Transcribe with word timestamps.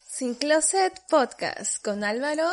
Sin 0.00 0.34
Closet 0.34 0.92
Podcast 1.08 1.82
con 1.82 2.02
Álvaro 2.02 2.44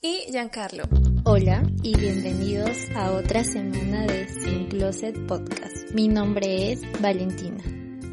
y 0.00 0.30
Giancarlo. 0.30 0.84
Hola 1.24 1.62
y 1.82 1.94
bienvenidos 1.96 2.78
a 2.96 3.12
otra 3.12 3.44
semana 3.44 4.06
de 4.06 4.26
Sin 4.28 4.68
Closet 4.68 5.26
Podcast. 5.26 5.90
Mi 5.92 6.08
nombre 6.08 6.72
es 6.72 6.80
Valentina. 7.02 7.62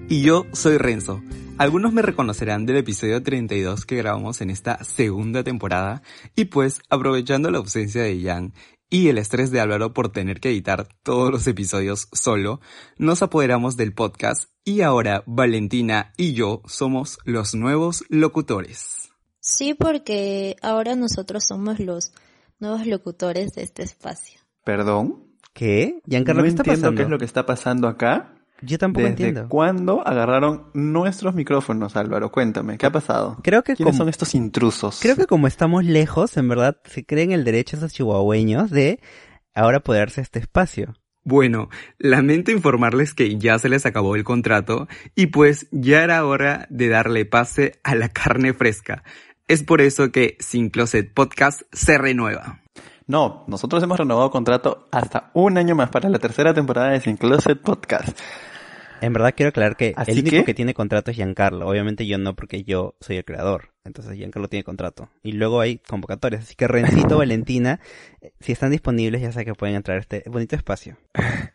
Y 0.09 0.23
yo 0.23 0.45
soy 0.51 0.77
Renzo. 0.77 1.21
Algunos 1.57 1.93
me 1.93 2.01
reconocerán 2.01 2.65
del 2.65 2.77
episodio 2.77 3.23
32 3.23 3.85
que 3.85 3.95
grabamos 3.95 4.41
en 4.41 4.49
esta 4.49 4.83
segunda 4.83 5.43
temporada 5.43 6.03
y 6.35 6.45
pues 6.45 6.81
aprovechando 6.89 7.49
la 7.49 7.59
ausencia 7.59 8.03
de 8.03 8.21
Jan 8.21 8.53
y 8.89 9.09
el 9.09 9.17
estrés 9.17 9.51
de 9.51 9.59
Álvaro 9.59 9.93
por 9.93 10.11
tener 10.11 10.39
que 10.39 10.49
editar 10.49 10.87
todos 11.03 11.31
los 11.31 11.47
episodios 11.47 12.07
solo, 12.13 12.61
nos 12.97 13.21
apoderamos 13.21 13.77
del 13.77 13.93
podcast 13.93 14.49
y 14.63 14.81
ahora 14.81 15.23
Valentina 15.25 16.13
y 16.17 16.33
yo 16.33 16.61
somos 16.65 17.17
los 17.25 17.55
nuevos 17.55 18.03
locutores. 18.09 19.09
Sí, 19.39 19.73
porque 19.73 20.55
ahora 20.61 20.95
nosotros 20.95 21.45
somos 21.45 21.79
los 21.79 22.11
nuevos 22.59 22.85
locutores 22.85 23.53
de 23.53 23.63
este 23.63 23.83
espacio. 23.83 24.39
¿Perdón? 24.63 25.23
¿Qué? 25.53 26.01
Giancarlo, 26.05 26.41
no 26.41 26.45
¿qué 26.45 26.49
está 26.49 26.61
entiendo 26.63 26.81
pasando? 26.81 26.97
qué 26.97 27.03
es 27.03 27.09
lo 27.09 27.17
que 27.17 27.25
está 27.25 27.45
pasando 27.45 27.87
acá. 27.87 28.36
Yo 28.61 28.77
tampoco 28.77 29.07
¿Desde 29.07 29.27
entiendo. 29.27 29.49
cuándo 29.49 30.07
agarraron 30.07 30.67
nuestros 30.73 31.35
micrófonos, 31.35 31.95
Álvaro? 31.95 32.31
Cuéntame, 32.31 32.77
¿qué 32.77 32.85
ha 32.87 32.91
pasado? 32.91 33.37
Creo 33.43 33.63
que 33.63 33.75
¿Quiénes 33.75 33.91
como- 33.93 33.97
son 34.05 34.09
estos 34.09 34.33
intrusos? 34.35 34.99
Creo 35.01 35.15
que 35.15 35.25
como 35.27 35.47
estamos 35.47 35.85
lejos, 35.85 36.35
en 36.37 36.47
verdad 36.49 36.77
se 36.85 37.05
creen 37.05 37.31
el 37.31 37.43
derecho 37.43 37.77
esos 37.77 37.93
chihuahueños 37.93 38.71
de 38.71 38.99
ahora 39.53 39.77
apoderarse 39.77 40.21
de 40.21 40.23
este 40.23 40.39
espacio. 40.39 40.95
Bueno, 41.23 41.69
lamento 41.97 42.51
informarles 42.51 43.13
que 43.13 43.37
ya 43.37 43.59
se 43.59 43.67
les 43.69 43.85
acabó 43.85 44.15
el 44.15 44.23
contrato 44.23 44.87
y 45.13 45.27
pues 45.27 45.67
ya 45.71 46.03
era 46.03 46.25
hora 46.25 46.67
de 46.69 46.87
darle 46.87 47.25
pase 47.25 47.79
a 47.83 47.95
la 47.95 48.07
carne 48.09 48.53
fresca. 48.53 49.03
Es 49.49 49.63
por 49.63 49.81
eso 49.81 50.11
que 50.11 50.37
Sin 50.39 50.69
Closet 50.69 51.13
Podcast 51.13 51.61
se 51.73 51.97
renueva. 51.97 52.61
No, 53.07 53.45
nosotros 53.47 53.81
hemos 53.83 53.97
renovado 53.97 54.29
contrato 54.31 54.87
hasta 54.91 55.31
un 55.33 55.57
año 55.57 55.75
más 55.75 55.89
para 55.89 56.09
la 56.09 56.19
tercera 56.19 56.53
temporada 56.53 56.89
de 56.91 56.99
Sin 56.99 57.15
Closet 57.17 57.59
Podcast. 57.61 58.19
En 58.99 59.13
verdad 59.13 59.33
quiero 59.35 59.49
aclarar 59.49 59.77
que 59.77 59.93
Así 59.95 60.11
el 60.11 60.19
único 60.19 60.37
que- 60.37 60.43
que 60.45 60.53
tiene 60.53 60.73
contrato 60.73 61.11
es 61.11 61.17
Giancarlo. 61.17 61.67
Obviamente 61.69 62.05
yo 62.07 62.17
no 62.17 62.35
porque 62.35 62.63
yo 62.63 62.95
soy 62.99 63.17
el 63.17 63.25
creador. 63.25 63.69
Entonces 63.85 64.15
Giancarlo 64.17 64.49
tiene 64.49 64.63
contrato. 64.63 65.09
Y 65.23 65.33
luego 65.33 65.61
hay 65.61 65.77
convocatorias. 65.77 66.43
Así 66.43 66.55
que 66.55 66.67
Rencito, 66.67 67.17
Valentina, 67.19 67.79
si 68.39 68.51
están 68.51 68.71
disponibles 68.71 69.21
ya 69.21 69.31
sé 69.31 69.45
que 69.45 69.53
pueden 69.53 69.75
entrar 69.75 69.97
a 69.97 70.01
este 70.01 70.23
bonito 70.27 70.55
espacio. 70.55 70.97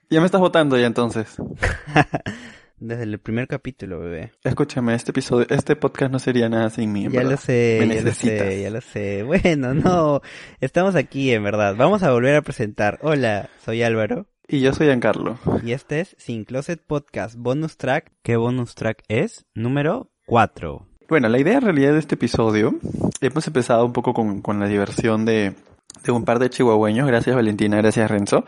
Ya 0.09 0.21
me 0.21 0.27
estás 0.27 0.41
votando 0.41 0.79
ya 0.79 0.87
entonces. 0.87 1.37
Desde 2.85 3.05
el 3.05 3.21
primer 3.21 3.47
capítulo, 3.47 4.01
bebé. 4.01 4.33
Escúchame, 4.43 4.93
este 4.97 5.13
episodio, 5.13 5.47
este 5.51 5.77
podcast 5.77 6.11
no 6.11 6.19
sería 6.19 6.49
nada 6.49 6.69
sin 6.69 6.91
mí. 6.93 7.05
Ya 7.05 7.11
verdad. 7.11 7.31
lo 7.31 7.37
sé, 7.37 7.77
Me 7.79 7.87
ya 7.87 7.95
lo 7.95 8.01
necesitas. 8.07 8.39
sé, 8.41 8.61
ya 8.63 8.71
lo 8.71 8.81
sé. 8.81 9.23
Bueno, 9.23 9.73
no, 9.73 10.21
estamos 10.61 10.97
aquí 10.97 11.31
en 11.31 11.45
verdad. 11.45 11.77
Vamos 11.77 12.03
a 12.03 12.11
volver 12.11 12.35
a 12.35 12.43
presentar. 12.43 12.99
Hola, 13.03 13.51
soy 13.65 13.85
Álvaro. 13.85 14.27
Y 14.49 14.59
yo 14.59 14.75
soy 14.75 14.89
Giancarlo. 14.89 15.39
Y 15.63 15.71
este 15.71 16.01
es 16.01 16.17
Sin 16.19 16.45
Closet 16.45 16.83
Podcast 16.85 17.37
Bonus 17.39 17.77
Track. 17.77 18.11
¿Qué 18.25 18.35
bonus 18.35 18.75
track 18.75 19.05
es? 19.07 19.47
Número 19.55 20.11
4. 20.27 20.85
Bueno, 21.09 21.29
la 21.29 21.39
idea 21.39 21.59
en 21.59 21.63
realidad 21.63 21.93
de 21.93 22.01
este 22.01 22.17
episodio, 22.17 22.75
hemos 23.21 23.47
empezado 23.47 23.87
un 23.87 23.93
poco 23.93 24.13
con, 24.13 24.43
con 24.43 24.59
la 24.59 24.67
diversión 24.67 25.25
de, 25.25 25.55
de 26.03 26.11
un 26.13 26.25
par 26.25 26.41
de 26.41 26.51
chihuahueños, 26.51 27.07
gracias 27.07 27.37
Valentina, 27.37 27.77
gracias 27.77 28.11
Renzo. 28.11 28.45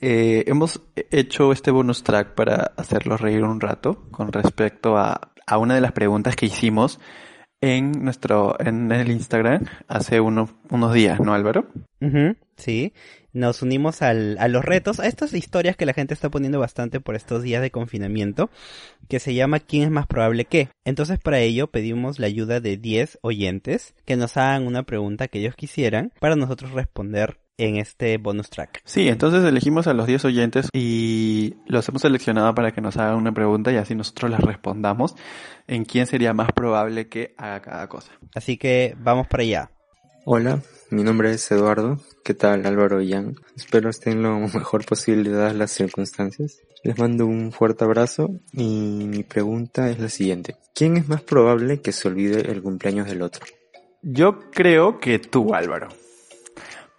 Eh, 0.00 0.44
hemos 0.46 0.80
hecho 1.10 1.52
este 1.52 1.70
bonus 1.70 2.02
track 2.04 2.34
para 2.34 2.72
hacerlos 2.76 3.20
reír 3.20 3.42
un 3.42 3.60
rato 3.60 4.06
con 4.10 4.32
respecto 4.32 4.96
a, 4.96 5.32
a 5.46 5.58
una 5.58 5.74
de 5.74 5.80
las 5.80 5.92
preguntas 5.92 6.36
que 6.36 6.46
hicimos 6.46 7.00
en 7.60 7.90
nuestro, 8.04 8.56
en 8.60 8.92
el 8.92 9.10
Instagram 9.10 9.64
hace 9.88 10.20
uno- 10.20 10.48
unos 10.70 10.94
días, 10.94 11.18
¿no 11.18 11.34
Álvaro? 11.34 11.66
Sí, 12.56 12.92
nos 13.32 13.62
unimos 13.62 14.00
al, 14.02 14.36
a 14.38 14.46
los 14.46 14.64
retos, 14.64 15.00
a 15.00 15.06
estas 15.06 15.34
historias 15.34 15.76
que 15.76 15.86
la 15.86 15.92
gente 15.94 16.14
está 16.14 16.28
poniendo 16.30 16.60
bastante 16.60 17.00
por 17.00 17.16
estos 17.16 17.42
días 17.42 17.60
de 17.62 17.72
confinamiento, 17.72 18.50
que 19.08 19.18
se 19.18 19.34
llama 19.34 19.58
¿Quién 19.58 19.82
es 19.84 19.90
más 19.90 20.06
probable 20.06 20.44
que? 20.44 20.68
Entonces 20.84 21.18
para 21.18 21.40
ello 21.40 21.66
pedimos 21.68 22.20
la 22.20 22.28
ayuda 22.28 22.60
de 22.60 22.76
10 22.76 23.18
oyentes 23.22 23.94
que 24.04 24.16
nos 24.16 24.36
hagan 24.36 24.66
una 24.68 24.84
pregunta 24.84 25.26
que 25.26 25.40
ellos 25.40 25.56
quisieran 25.56 26.12
para 26.20 26.36
nosotros 26.36 26.70
responder 26.72 27.38
en 27.58 27.76
este 27.76 28.16
bonus 28.16 28.48
track. 28.48 28.80
Sí, 28.84 29.08
entonces 29.08 29.44
elegimos 29.44 29.86
a 29.86 29.92
los 29.92 30.06
10 30.06 30.24
oyentes 30.24 30.68
y 30.72 31.56
los 31.66 31.88
hemos 31.88 32.02
seleccionado 32.02 32.54
para 32.54 32.72
que 32.72 32.80
nos 32.80 32.96
hagan 32.96 33.16
una 33.16 33.32
pregunta 33.32 33.72
y 33.72 33.76
así 33.76 33.94
nosotros 33.94 34.30
les 34.30 34.40
respondamos 34.40 35.16
en 35.66 35.84
quién 35.84 36.06
sería 36.06 36.32
más 36.32 36.52
probable 36.52 37.08
que 37.08 37.34
haga 37.36 37.60
cada 37.60 37.88
cosa. 37.88 38.12
Así 38.34 38.56
que 38.56 38.96
vamos 38.98 39.26
para 39.26 39.42
allá. 39.42 39.70
Hola, 40.24 40.62
mi 40.90 41.02
nombre 41.02 41.32
es 41.32 41.50
Eduardo. 41.50 42.00
¿Qué 42.22 42.34
tal 42.34 42.66
Álvaro 42.66 43.00
y 43.00 43.10
Jan? 43.12 43.34
Espero 43.56 43.90
estén 43.90 44.22
lo 44.22 44.38
mejor 44.38 44.84
posible 44.84 45.30
dadas 45.30 45.56
las 45.56 45.70
circunstancias. 45.72 46.60
Les 46.84 46.98
mando 46.98 47.26
un 47.26 47.50
fuerte 47.50 47.84
abrazo 47.84 48.30
y 48.52 49.06
mi 49.06 49.24
pregunta 49.24 49.90
es 49.90 49.98
la 49.98 50.08
siguiente. 50.08 50.56
¿Quién 50.74 50.96
es 50.96 51.08
más 51.08 51.22
probable 51.22 51.80
que 51.80 51.92
se 51.92 52.08
olvide 52.08 52.52
el 52.52 52.62
cumpleaños 52.62 53.06
del 53.06 53.22
otro? 53.22 53.46
Yo 54.02 54.38
creo 54.50 55.00
que 55.00 55.18
tú, 55.18 55.54
Álvaro. 55.54 55.88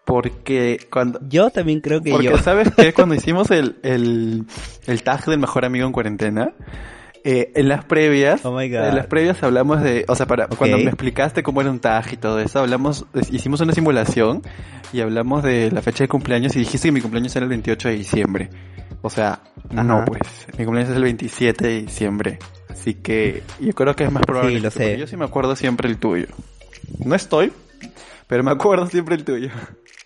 Porque 0.09 0.80
cuando... 0.92 1.20
Yo 1.30 1.52
también 1.52 1.81
creo 1.81 2.02
que 2.02 2.09
Porque 2.09 2.30
yo. 2.30 2.38
sabes 2.40 2.74
que 2.74 2.94
cuando 2.96 3.14
hicimos 3.14 3.52
el, 3.52 3.75
el, 3.84 4.46
el 4.88 5.03
tag 5.03 5.24
del 5.25 5.38
mejor 5.40 5.66
amigo 5.66 5.86
en 5.86 5.92
cuarentena, 5.92 6.53
eh, 7.24 7.52
en 7.53 7.70
las 7.70 7.86
previas, 7.86 8.44
Oh 8.44 8.52
my 8.52 8.68
God. 8.70 8.88
en 8.88 8.96
las 8.96 9.06
previas 9.06 9.44
hablamos 9.44 9.84
de, 9.84 10.06
o 10.08 10.16
sea, 10.16 10.25
para 10.25 10.47
cuando 10.47 10.78
me 10.78 10.86
explicaste 10.86 11.44
cómo 11.44 11.62
era 11.62 11.70
un 11.70 11.80
tag 11.80 12.12
y 12.12 12.18
todo 12.18 12.40
eso, 12.40 12.59
hablamos, 12.59 13.06
hicimos 13.30 13.62
una 13.62 13.74
simulación 13.74 14.42
y 14.92 15.02
hablamos 15.02 15.44
de 15.44 15.70
la 15.70 15.84
fecha 15.84 16.06
de 16.06 16.08
cumpleaños 16.08 16.56
y 16.56 16.59
dijiste 16.59 16.88
que 16.88 16.91
mi 16.91 17.02
cumpleaños 17.02 17.36
era 17.36 17.44
el 17.44 17.50
28 17.50 17.90
de 17.90 17.96
diciembre. 17.96 18.50
O 19.03 19.12
sea, 19.12 19.41
no 19.70 20.06
pues, 20.06 20.47
mi 20.58 20.66
cumpleaños 20.66 20.90
es 20.90 20.97
el 20.97 21.03
27 21.03 21.68
de 21.68 21.81
diciembre. 21.81 22.40
Así 22.68 22.96
que 22.96 23.44
yo 23.59 23.74
creo 23.74 23.96
que 23.96 24.06
es 24.06 24.12
más 24.12 24.24
probable. 24.24 24.56
Sí, 24.56 24.59
lo 24.59 24.72
sé. 24.72 24.97
Yo 24.97 25.06
sí 25.06 25.16
me 25.18 25.26
acuerdo 25.26 25.56
siempre 25.56 25.88
el 25.88 25.97
tuyo. 26.00 26.26
No 27.06 27.14
estoy, 27.14 27.52
pero 28.28 28.44
me 28.44 28.52
acuerdo 28.52 28.88
siempre 28.88 29.16
el 29.16 29.24
tuyo. 29.24 29.50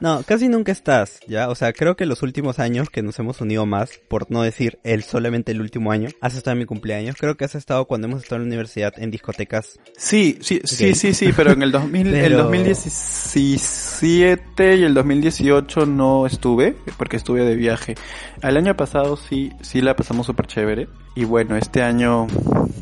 No, 0.00 0.22
casi 0.24 0.48
nunca 0.48 0.72
estás, 0.72 1.20
¿ya? 1.28 1.48
O 1.48 1.54
sea, 1.54 1.72
creo 1.72 1.96
que 1.96 2.06
los 2.06 2.22
últimos 2.22 2.58
años 2.58 2.90
que 2.90 3.02
nos 3.02 3.18
hemos 3.18 3.40
unido 3.40 3.66
más, 3.66 4.00
por 4.08 4.30
no 4.30 4.42
decir 4.42 4.78
el 4.84 5.02
solamente 5.04 5.52
el 5.52 5.60
último 5.60 5.92
año, 5.92 6.08
has 6.20 6.34
estado 6.34 6.52
en 6.54 6.58
mi 6.60 6.64
cumpleaños. 6.66 7.16
Creo 7.18 7.36
que 7.36 7.44
has 7.44 7.54
estado 7.54 7.84
cuando 7.86 8.06
hemos 8.08 8.22
estado 8.22 8.36
en 8.36 8.42
la 8.42 8.46
universidad 8.48 8.92
en 8.96 9.10
discotecas. 9.10 9.78
Sí, 9.96 10.38
sí, 10.40 10.60
sí, 10.64 10.94
sí, 10.94 11.14
sí, 11.14 11.32
pero 11.36 11.52
en 11.52 11.62
el 11.62 11.72
2000, 11.72 12.06
el 12.08 12.12
Pero- 12.22 12.38
2017 12.44 14.76
y 14.76 14.84
el 14.84 14.94
2018 14.94 15.86
no 15.86 16.26
estuve, 16.26 16.76
porque 16.96 17.16
estuve 17.16 17.44
de 17.44 17.56
viaje. 17.56 17.94
El 18.42 18.56
año 18.56 18.76
pasado 18.76 19.16
sí, 19.16 19.52
sí 19.60 19.80
la 19.80 19.94
pasamos 19.96 20.26
súper 20.26 20.46
chévere. 20.46 20.88
Y 21.14 21.24
bueno, 21.24 21.56
este 21.56 21.82
año 21.82 22.26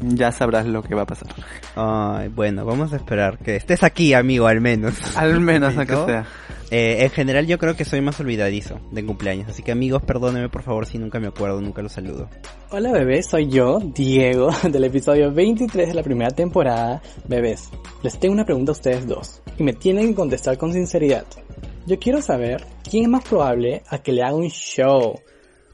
ya 0.03 0.31
sabrás 0.33 0.67
lo 0.67 0.83
que 0.83 0.95
va 0.95 1.03
a 1.03 1.07
pasar. 1.07 1.29
Ay, 1.75 2.29
bueno, 2.29 2.65
vamos 2.65 2.93
a 2.93 2.97
esperar 2.97 3.39
que 3.39 3.57
estés 3.57 3.83
aquí, 3.83 4.15
amigo, 4.15 4.47
al 4.47 4.61
menos. 4.61 4.95
Al 5.17 5.41
menos, 5.41 5.75
¿No? 5.75 5.81
aunque 5.81 5.97
sea. 6.07 6.27
Eh, 6.71 7.03
en 7.03 7.11
general 7.11 7.49
yo 7.49 7.59
creo 7.59 7.75
que 7.75 7.85
soy 7.85 8.01
más 8.01 8.21
olvidadizo 8.21 8.81
de 8.93 9.05
cumpleaños, 9.05 9.49
así 9.49 9.63
que 9.63 9.73
amigos, 9.73 10.03
perdónenme 10.05 10.49
por 10.49 10.63
favor 10.63 10.87
si 10.87 10.99
nunca 10.99 11.19
me 11.19 11.27
acuerdo, 11.27 11.61
nunca 11.61 11.83
los 11.83 11.93
saludo. 11.93 12.29
Hola 12.71 12.93
bebés, 12.93 13.27
soy 13.27 13.49
yo, 13.49 13.81
Diego, 13.81 14.51
del 14.71 14.85
episodio 14.85 15.33
23 15.33 15.89
de 15.89 15.95
la 15.95 16.05
primera 16.05 16.31
temporada. 16.31 17.03
Bebés, 17.27 17.71
les 18.05 18.21
tengo 18.21 18.35
una 18.35 18.45
pregunta 18.45 18.71
a 18.71 18.75
ustedes 18.75 19.05
dos, 19.05 19.43
y 19.59 19.65
me 19.65 19.73
tienen 19.73 20.11
que 20.11 20.15
contestar 20.15 20.57
con 20.59 20.73
sinceridad. 20.73 21.27
Yo 21.87 21.99
quiero 21.99 22.23
saber 22.23 22.65
quién 22.89 23.05
es 23.05 23.11
más 23.11 23.25
probable 23.25 23.83
a 23.89 23.99
que 23.99 24.13
le 24.13 24.23
haga 24.23 24.37
un 24.37 24.49
show, 24.49 25.19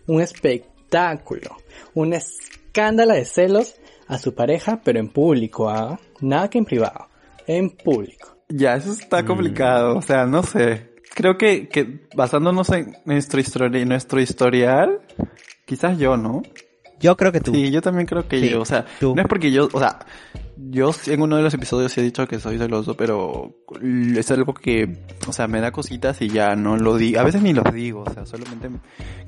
un 0.06 0.22
espectáculo, 0.22 1.56
una 1.92 2.16
escándalo 2.16 3.12
de 3.12 3.26
celos 3.26 3.74
a 4.08 4.18
su 4.18 4.34
pareja, 4.34 4.80
pero 4.82 4.98
en 4.98 5.08
público, 5.08 5.68
¿ah? 5.68 6.00
Nada 6.20 6.48
que 6.48 6.56
en 6.56 6.64
privado, 6.64 7.08
en 7.46 7.68
público. 7.68 8.35
Ya, 8.48 8.76
eso 8.76 8.92
está 8.92 9.24
complicado, 9.24 9.96
o 9.96 10.02
sea, 10.02 10.26
no 10.26 10.42
sé. 10.42 10.94
Creo 11.14 11.36
que, 11.38 11.68
que 11.68 12.06
basándonos 12.14 12.70
en 12.70 12.96
nuestro, 13.04 13.40
histori- 13.40 13.86
nuestro 13.86 14.20
historial, 14.20 15.00
quizás 15.64 15.98
yo, 15.98 16.16
¿no? 16.16 16.42
Yo 17.00 17.16
creo 17.16 17.32
que 17.32 17.40
tú. 17.40 17.52
Sí, 17.52 17.70
yo 17.70 17.82
también 17.82 18.06
creo 18.06 18.26
que 18.26 18.40
Sí, 18.40 18.50
yo, 18.50 18.60
o 18.60 18.64
sea, 18.64 18.84
tú. 19.00 19.14
no 19.14 19.22
es 19.22 19.28
porque 19.28 19.50
yo, 19.50 19.68
o 19.72 19.78
sea, 19.78 19.98
yo 20.56 20.90
en 21.06 21.20
uno 21.22 21.36
de 21.36 21.42
los 21.42 21.52
episodios 21.52 21.96
he 21.98 22.02
dicho 22.02 22.26
que 22.26 22.40
soy 22.40 22.58
celoso, 22.58 22.96
pero 22.96 23.54
es 23.82 24.30
algo 24.30 24.54
que, 24.54 24.96
o 25.28 25.32
sea, 25.32 25.46
me 25.48 25.60
da 25.60 25.70
cositas 25.72 26.20
y 26.22 26.28
ya 26.28 26.56
no 26.56 26.76
lo 26.76 26.96
digo, 26.96 27.20
a 27.20 27.24
veces 27.24 27.42
ni 27.42 27.52
los 27.52 27.70
digo, 27.72 28.04
o 28.06 28.12
sea, 28.12 28.24
solamente 28.24 28.70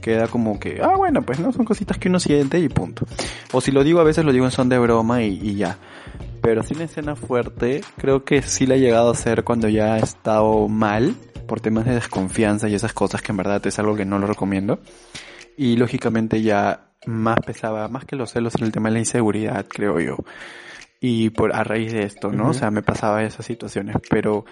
queda 0.00 0.28
como 0.28 0.58
que, 0.58 0.80
ah, 0.82 0.96
bueno, 0.96 1.22
pues 1.22 1.38
no, 1.40 1.52
son 1.52 1.64
cositas 1.66 1.98
que 1.98 2.08
uno 2.08 2.18
siente 2.18 2.58
y 2.58 2.68
punto. 2.68 3.04
O 3.52 3.60
si 3.60 3.70
lo 3.70 3.84
digo 3.84 4.00
a 4.00 4.04
veces 4.04 4.24
lo 4.24 4.32
digo 4.32 4.46
en 4.46 4.50
son 4.50 4.68
de 4.68 4.78
broma 4.78 5.22
y, 5.22 5.38
y 5.42 5.54
ya. 5.56 5.78
Pero 6.40 6.62
sí 6.62 6.74
una 6.74 6.84
escena 6.84 7.16
fuerte, 7.16 7.82
creo 7.96 8.24
que 8.24 8.40
sí 8.42 8.66
la 8.66 8.76
he 8.76 8.80
llegado 8.80 9.08
a 9.08 9.12
hacer 9.12 9.44
cuando 9.44 9.68
ya 9.68 9.98
he 9.98 10.02
estado 10.02 10.68
mal, 10.68 11.14
por 11.46 11.60
temas 11.60 11.84
de 11.84 11.94
desconfianza 11.94 12.68
y 12.68 12.74
esas 12.74 12.92
cosas 12.92 13.22
que 13.22 13.32
en 13.32 13.38
verdad 13.38 13.66
es 13.66 13.78
algo 13.78 13.96
que 13.96 14.04
no 14.04 14.18
lo 14.18 14.26
recomiendo. 14.26 14.78
Y 15.56 15.76
lógicamente 15.76 16.40
ya 16.42 16.87
más 17.06 17.38
pesaba, 17.44 17.88
más 17.88 18.04
que 18.04 18.16
los 18.16 18.30
celos 18.30 18.54
en 18.56 18.64
el 18.64 18.72
tema 18.72 18.88
de 18.88 18.94
la 18.94 18.98
inseguridad, 19.00 19.66
creo 19.68 20.00
yo. 20.00 20.16
Y 21.00 21.30
por 21.30 21.54
a 21.54 21.62
raíz 21.62 21.92
de 21.92 22.02
esto, 22.02 22.32
¿no? 22.32 22.48
O 22.48 22.54
sea, 22.54 22.70
me 22.70 22.82
pasaba 22.82 23.22
esas 23.22 23.46
situaciones, 23.46 23.96
pero 24.10 24.44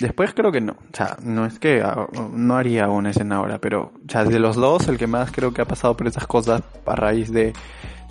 después 0.00 0.32
creo 0.34 0.50
que 0.50 0.60
no. 0.60 0.72
O 0.72 0.96
sea, 0.96 1.16
no 1.22 1.44
es 1.44 1.58
que 1.58 1.82
ah, 1.82 2.06
no 2.32 2.56
haría 2.56 2.88
una 2.88 3.10
escena 3.10 3.36
ahora, 3.36 3.58
pero, 3.58 3.92
o 4.06 4.10
sea, 4.10 4.24
de 4.24 4.38
los 4.38 4.56
dos, 4.56 4.88
el 4.88 4.96
que 4.96 5.06
más 5.06 5.30
creo 5.30 5.52
que 5.52 5.62
ha 5.62 5.66
pasado 5.66 5.96
por 5.96 6.06
esas 6.06 6.26
cosas 6.26 6.62
a 6.86 6.96
raíz 6.96 7.30
de 7.30 7.52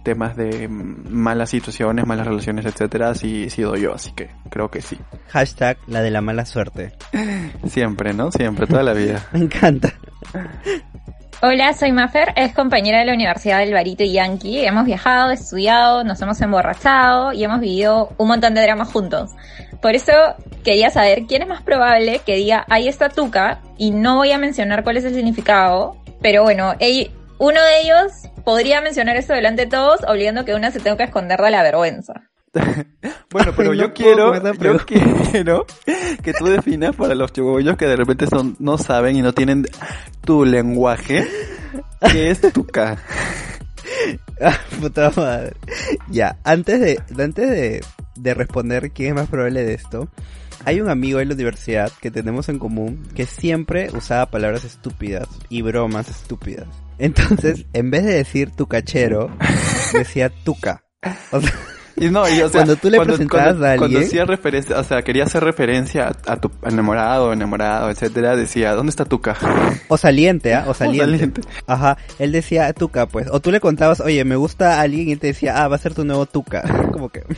temas 0.03 0.35
de 0.35 0.67
mm, 0.67 1.09
malas 1.09 1.49
situaciones, 1.49 2.05
malas 2.05 2.27
relaciones, 2.27 2.65
etcétera, 2.65 3.15
sí 3.15 3.45
he 3.45 3.49
sido 3.49 3.75
yo, 3.75 3.93
así 3.93 4.11
que 4.11 4.29
creo 4.49 4.69
que 4.69 4.81
sí. 4.81 4.97
Hashtag 5.29 5.77
la 5.87 6.01
de 6.01 6.11
la 6.11 6.21
mala 6.21 6.45
suerte. 6.45 6.93
Siempre, 7.67 8.13
¿no? 8.13 8.31
Siempre, 8.31 8.67
toda 8.67 8.83
la 8.83 8.93
vida. 8.93 9.27
Me 9.33 9.39
encanta. 9.39 9.93
Hola, 11.45 11.73
soy 11.73 11.91
Mafer, 11.91 12.31
es 12.37 12.53
compañera 12.53 12.99
de 12.99 13.05
la 13.05 13.13
Universidad 13.13 13.59
del 13.59 13.73
Barito 13.73 14.01
y 14.05 14.13
Yankee. 14.13 14.65
Hemos 14.65 14.85
viajado, 14.85 15.29
estudiado, 15.29 16.05
nos 16.05 16.21
hemos 16.21 16.39
emborrachado 16.39 17.33
y 17.33 17.43
hemos 17.43 17.59
vivido 17.59 18.13
un 18.17 18.29
montón 18.29 18.53
de 18.53 18.61
dramas 18.61 18.93
juntos. 18.93 19.31
Por 19.81 19.93
eso 19.93 20.13
quería 20.63 20.89
saber 20.89 21.23
quién 21.27 21.41
es 21.41 21.49
más 21.49 21.61
probable 21.61 22.21
que 22.25 22.37
diga, 22.37 22.65
ahí 22.69 22.87
está 22.87 23.09
Tuca, 23.09 23.59
y 23.77 23.91
no 23.91 24.15
voy 24.15 24.31
a 24.31 24.37
mencionar 24.37 24.85
cuál 24.85 24.95
es 24.95 25.03
el 25.03 25.15
significado, 25.15 25.97
pero 26.21 26.43
bueno, 26.43 26.75
uno 27.39 27.61
de 27.61 27.81
ellos 27.81 28.13
podría 28.45 28.79
mencionar 28.79 29.17
esto 29.17 29.33
delante 29.33 29.65
de 29.65 29.71
todos, 29.71 29.99
obligando 30.07 30.45
que 30.45 30.55
una 30.55 30.71
se 30.71 30.79
tenga 30.79 30.95
que 30.95 31.03
esconder 31.03 31.41
de 31.41 31.51
la 31.51 31.61
vergüenza. 31.61 32.13
Bueno, 33.31 33.51
pero 33.57 33.71
Ay, 33.71 33.77
yo 33.79 33.87
no 33.87 33.93
quiero, 33.95 34.53
yo 34.61 34.77
quiero 35.31 35.65
que 36.21 36.33
tú 36.33 36.45
definas 36.45 36.95
para 36.95 37.15
los 37.15 37.33
chihuahuillos 37.33 37.77
que 37.77 37.87
de 37.87 37.95
repente 37.95 38.27
son, 38.27 38.55
no 38.59 38.77
saben 38.77 39.15
y 39.15 39.23
no 39.23 39.33
tienen 39.33 39.65
tu 40.23 40.45
lenguaje, 40.45 41.27
que 42.11 42.29
es 42.29 42.41
tuca. 42.53 42.97
Ah, 44.41 44.57
Puta 44.81 45.11
madre. 45.15 45.53
Ya, 46.09 46.37
antes 46.43 46.79
de, 46.79 46.99
antes 47.17 47.49
de, 47.49 47.81
de 48.15 48.33
responder 48.33 48.91
quién 48.91 49.09
es 49.09 49.15
más 49.15 49.29
probable 49.29 49.63
de 49.63 49.75
esto, 49.75 50.09
hay 50.65 50.81
un 50.81 50.89
amigo 50.89 51.19
en 51.19 51.29
la 51.29 51.35
universidad 51.35 51.91
que 52.01 52.11
tenemos 52.11 52.49
en 52.49 52.59
común 52.59 53.07
que 53.15 53.25
siempre 53.25 53.89
usaba 53.93 54.25
palabras 54.25 54.63
estúpidas 54.63 55.27
y 55.49 55.61
bromas 55.61 56.09
estúpidas. 56.09 56.67
Entonces, 56.97 57.65
en 57.73 57.91
vez 57.91 58.03
de 58.03 58.15
decir 58.15 58.51
tu 58.51 58.67
cachero, 58.67 59.29
decía 59.93 60.29
tuca. 60.29 60.83
O 61.31 61.39
sea, 61.41 61.53
Y 61.95 62.09
no, 62.09 62.27
y 62.27 62.41
o 62.41 62.49
sea, 62.49 62.61
Cuando 62.61 62.75
tú 62.77 62.89
le 62.89 62.99
presentabas 63.01 63.45
cuando, 63.49 63.65
a 63.65 63.69
cuando 63.77 63.83
alguien- 63.85 64.03
hacía 64.03 64.25
referencia, 64.25 64.79
o 64.79 64.83
sea, 64.83 65.01
quería 65.03 65.25
hacer 65.25 65.43
referencia 65.43 66.07
a, 66.25 66.33
a 66.33 66.37
tu 66.37 66.49
enamorado, 66.63 67.31
enamorado, 67.33 67.89
etcétera, 67.91 68.35
decía, 68.35 68.73
¿dónde 68.73 68.89
está 68.89 69.05
tuca? 69.05 69.35
o 69.87 69.97
saliente, 69.97 70.55
¿ah? 70.55 70.65
O 70.67 70.73
saliente. 70.73 71.11
saliente. 71.11 71.41
Ajá, 71.67 71.97
él 72.17 72.31
decía 72.31 72.73
tuca, 72.73 73.05
pues. 73.05 73.27
O 73.31 73.39
tú 73.39 73.51
le 73.51 73.59
contabas, 73.59 73.99
oye, 73.99 74.23
me 74.25 74.35
gusta 74.35 74.81
alguien 74.81 75.07
y 75.09 75.11
él 75.11 75.19
te 75.19 75.27
decía, 75.27 75.63
ah, 75.63 75.67
va 75.67 75.75
a 75.75 75.79
ser 75.79 75.93
tu 75.93 76.03
nuevo 76.03 76.25
tuca. 76.25 76.63
Como 76.91 77.09
que... 77.09 77.23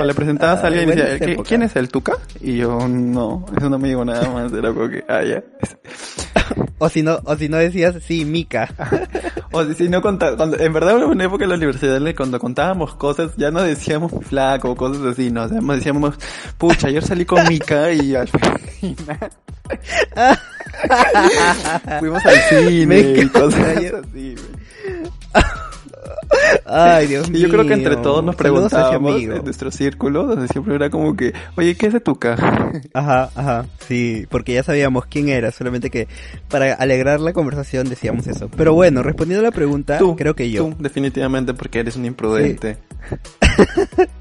O 0.00 0.04
le 0.04 0.12
presentabas 0.14 0.64
a 0.64 0.66
alguien 0.66 0.88
y 0.88 0.92
decía, 0.92 1.18
¿qué- 1.18 1.32
épocas. 1.32 1.48
¿quién 1.48 1.62
es 1.62 1.76
el 1.76 1.88
tuca? 1.88 2.14
Y 2.40 2.56
yo, 2.56 2.88
no, 2.88 3.44
es 3.56 3.62
un 3.62 3.74
amigo 3.74 4.04
nada 4.04 4.28
más, 4.28 4.52
era 4.52 4.72
como 4.72 4.88
que, 4.88 5.04
ah, 5.08 5.22
ya. 5.22 5.44
O 6.78 6.88
si 6.88 7.02
no, 7.02 7.20
o 7.24 7.36
si 7.36 7.48
no 7.48 7.56
decías, 7.58 7.94
sí, 8.02 8.24
Mika. 8.24 8.68
O 9.52 9.64
si, 9.64 9.74
si 9.74 9.88
no 9.88 10.00
conta, 10.02 10.36
cuando, 10.36 10.58
en 10.58 10.72
verdad 10.72 10.96
hubo 10.96 11.12
una 11.12 11.24
época 11.26 11.44
en 11.44 11.50
la 11.50 11.56
universidad 11.56 11.96
en 12.04 12.14
cuando 12.16 12.40
contábamos 12.40 12.94
cosas, 12.94 13.09
ya 13.36 13.50
no 13.50 13.62
decíamos 13.62 14.12
flaco 14.26 14.70
o 14.70 14.76
cosas 14.76 15.04
así, 15.04 15.30
no, 15.30 15.48
decíamos, 15.48 15.76
decíamos, 15.76 16.14
pucha, 16.58 16.88
ayer 16.88 17.04
salí 17.04 17.24
con 17.24 17.46
Mika 17.48 17.92
y 17.92 18.14
al 18.14 18.28
final 18.28 18.60
fuimos 22.00 22.24
al 22.24 22.40
cine 22.48 23.00
y 23.00 23.28
cosas 23.28 23.76
así. 23.76 24.34
Ay, 26.70 27.06
Dios 27.08 27.28
mío. 27.30 27.38
Y 27.38 27.42
yo 27.42 27.48
creo 27.48 27.66
que 27.66 27.74
entre 27.74 27.96
todos 27.96 28.24
nos 28.24 28.36
preguntábamos 28.36 29.20
en 29.20 29.44
nuestro 29.44 29.70
círculo, 29.70 30.26
donde 30.26 30.48
siempre 30.48 30.74
era 30.74 30.90
como 30.90 31.16
que, 31.16 31.32
oye, 31.56 31.74
¿qué 31.76 31.86
es 31.86 31.92
de 31.92 32.00
Tuca? 32.00 32.34
Ajá, 32.94 33.30
ajá, 33.34 33.66
sí, 33.86 34.26
porque 34.30 34.54
ya 34.54 34.62
sabíamos 34.62 35.06
quién 35.06 35.28
era, 35.28 35.50
solamente 35.50 35.90
que 35.90 36.08
para 36.48 36.74
alegrar 36.74 37.20
la 37.20 37.32
conversación 37.32 37.88
decíamos 37.88 38.26
eso. 38.26 38.48
Pero 38.56 38.74
bueno, 38.74 39.02
respondiendo 39.02 39.46
a 39.46 39.50
la 39.50 39.54
pregunta, 39.54 39.98
Tú, 39.98 40.16
creo 40.16 40.34
que 40.34 40.50
yo. 40.50 40.66
Tú, 40.66 40.76
definitivamente, 40.78 41.54
porque 41.54 41.80
eres 41.80 41.96
un 41.96 42.04
imprudente. 42.06 42.78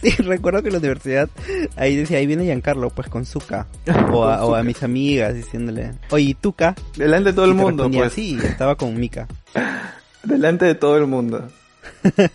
Sí, 0.00 0.10
recuerdo 0.22 0.62
que 0.62 0.68
en 0.68 0.74
la 0.74 0.78
universidad 0.78 1.28
ahí 1.76 1.96
decía, 1.96 2.18
ahí 2.18 2.26
viene 2.26 2.44
Giancarlo, 2.44 2.90
pues 2.90 3.08
con 3.08 3.24
Zuka. 3.24 3.66
O 4.12 4.24
a, 4.24 4.44
o 4.44 4.54
a 4.54 4.62
mis 4.62 4.82
amigas 4.82 5.34
diciéndole, 5.34 5.92
oye, 6.10 6.36
Tuca. 6.40 6.76
Delante 6.96 7.30
de 7.30 7.34
todo 7.34 7.46
el 7.46 7.54
mundo, 7.54 7.90
pues. 7.90 8.12
Sí, 8.12 8.38
estaba 8.42 8.76
con 8.76 8.94
Mika. 8.98 9.26
Delante 10.26 10.64
de 10.64 10.74
todo 10.74 10.96
el 10.98 11.06
mundo. 11.06 11.48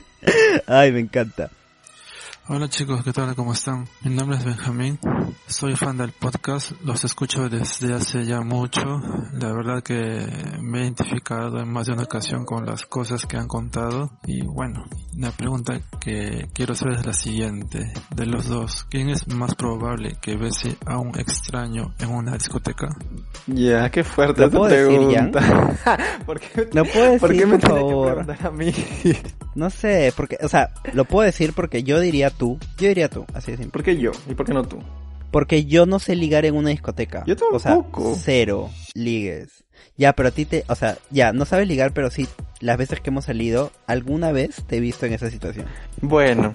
Ay, 0.66 0.94
me 0.94 1.02
encanta. 1.02 1.50
Hola 2.54 2.68
chicos, 2.68 3.02
¿qué 3.02 3.14
tal? 3.14 3.34
¿Cómo 3.34 3.54
están? 3.54 3.88
Mi 4.04 4.14
nombre 4.14 4.36
es 4.38 4.44
Benjamín, 4.44 5.00
soy 5.48 5.78
fan 5.78 5.96
del 5.96 6.12
podcast, 6.12 6.74
los 6.84 7.02
escucho 7.06 7.48
desde 7.48 7.94
hace 7.94 8.26
ya 8.26 8.42
mucho, 8.42 8.82
la 9.32 9.54
verdad 9.54 9.82
que 9.82 10.28
me 10.62 10.80
he 10.80 10.82
identificado 10.82 11.60
en 11.62 11.72
más 11.72 11.88
de 11.88 11.94
una 11.94 12.04
ocasión 12.04 12.44
con 12.44 12.66
las 12.66 12.86
cosas 12.86 13.26
que 13.26 13.38
han 13.38 13.48
contado 13.48 14.12
y 14.28 14.42
bueno, 14.46 14.84
la 15.16 15.32
pregunta 15.32 15.80
que 16.02 16.50
quiero 16.54 16.74
hacer 16.74 16.90
es 16.90 17.06
la 17.06 17.14
siguiente, 17.14 17.94
de 18.14 18.26
los 18.26 18.50
dos, 18.50 18.86
¿quién 18.90 19.10
es 19.10 19.30
más 19.30 19.56
probable 19.56 20.18
que 20.22 20.36
bese 20.36 20.76
a 20.86 20.98
un 20.98 21.18
extraño 21.18 21.94
en 22.00 22.10
una 22.10 22.34
discoteca? 22.34 22.90
Ya, 23.48 23.90
qué 23.90 24.04
fuerte 24.04 24.42
¿Lo 24.42 24.52
puedo 24.52 24.66
decir, 24.66 25.08
pregunta. 25.08 25.78
¿Por 26.26 26.40
qué, 26.42 26.68
¿Lo 26.74 26.84
puedo 26.84 27.18
¿por 27.18 27.30
qué 27.30 27.46
decir, 27.46 27.48
me 27.48 27.60
por 27.60 27.70
tiene 27.70 27.80
que 27.80 27.90
favor? 27.90 28.26
preguntar 28.26 28.46
a 28.46 28.52
mí? 28.52 28.74
No 29.56 29.70
sé, 29.70 30.14
porque, 30.16 30.38
o 30.42 30.48
sea, 30.48 30.70
lo 30.94 31.06
puedo 31.06 31.26
decir 31.26 31.54
porque 31.54 31.84
yo 31.84 32.00
diría 32.00 32.30
tú. 32.30 32.58
Yo 32.78 32.88
diría 32.88 33.10
tú, 33.10 33.26
así 33.34 33.52
de 33.52 33.58
simple. 33.58 33.72
¿Por 33.74 33.84
qué 33.84 33.98
yo? 33.98 34.12
¿Y 34.30 34.34
por 34.36 34.46
qué 34.46 34.54
no 34.54 34.64
tú? 34.64 34.80
Porque 35.30 35.66
yo 35.66 35.86
no 35.86 36.00
sé 36.00 36.16
ligar 36.16 36.46
en 36.46 36.56
una 36.56 36.70
discoteca. 36.70 37.24
Yo 37.26 37.36
O 37.52 37.60
sea, 37.60 37.74
tampoco. 37.74 38.16
cero 38.20 38.70
ligues. 38.94 39.64
Ya, 39.98 40.14
pero 40.14 40.30
a 40.30 40.32
ti 40.32 40.46
te, 40.46 40.64
o 40.68 40.76
sea, 40.76 40.98
ya, 41.10 41.32
no 41.34 41.46
sabes 41.46 41.68
ligar, 41.68 41.92
pero 41.94 42.10
sí, 42.10 42.28
las 42.60 42.78
veces 42.78 43.00
que 43.02 43.10
hemos 43.10 43.26
salido, 43.26 43.72
alguna 43.88 44.32
vez 44.32 44.64
te 44.68 44.78
he 44.78 44.80
visto 44.80 45.06
en 45.06 45.14
esa 45.14 45.30
situación. 45.30 45.66
Bueno, 46.02 46.54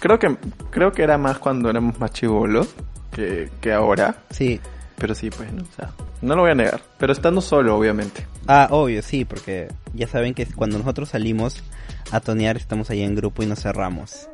creo 0.00 0.18
que 0.18 0.36
creo 0.70 0.92
que 0.92 1.02
era 1.02 1.18
más 1.18 1.38
cuando 1.38 1.68
éramos 1.70 1.98
más 1.98 2.12
chivolos 2.12 2.68
que, 3.12 3.50
que 3.60 3.72
ahora. 3.72 4.16
Sí. 4.30 4.60
Pero 4.96 5.14
sí, 5.14 5.30
pues, 5.30 5.48
o 5.52 5.74
sea, 5.76 5.90
no 6.22 6.34
lo 6.36 6.42
voy 6.42 6.52
a 6.52 6.54
negar. 6.54 6.80
Pero 6.98 7.12
estando 7.12 7.40
solo, 7.40 7.76
obviamente. 7.76 8.26
Ah, 8.46 8.68
obvio, 8.70 9.02
sí, 9.02 9.24
porque 9.24 9.68
ya 9.94 10.06
saben 10.08 10.34
que 10.34 10.46
cuando 10.46 10.78
nosotros 10.78 11.10
salimos 11.10 11.62
a 12.10 12.20
tonear, 12.20 12.56
estamos 12.56 12.88
ahí 12.90 13.02
en 13.02 13.14
grupo 13.14 13.42
y 13.42 13.46
nos 13.46 13.60
cerramos. 13.60 14.28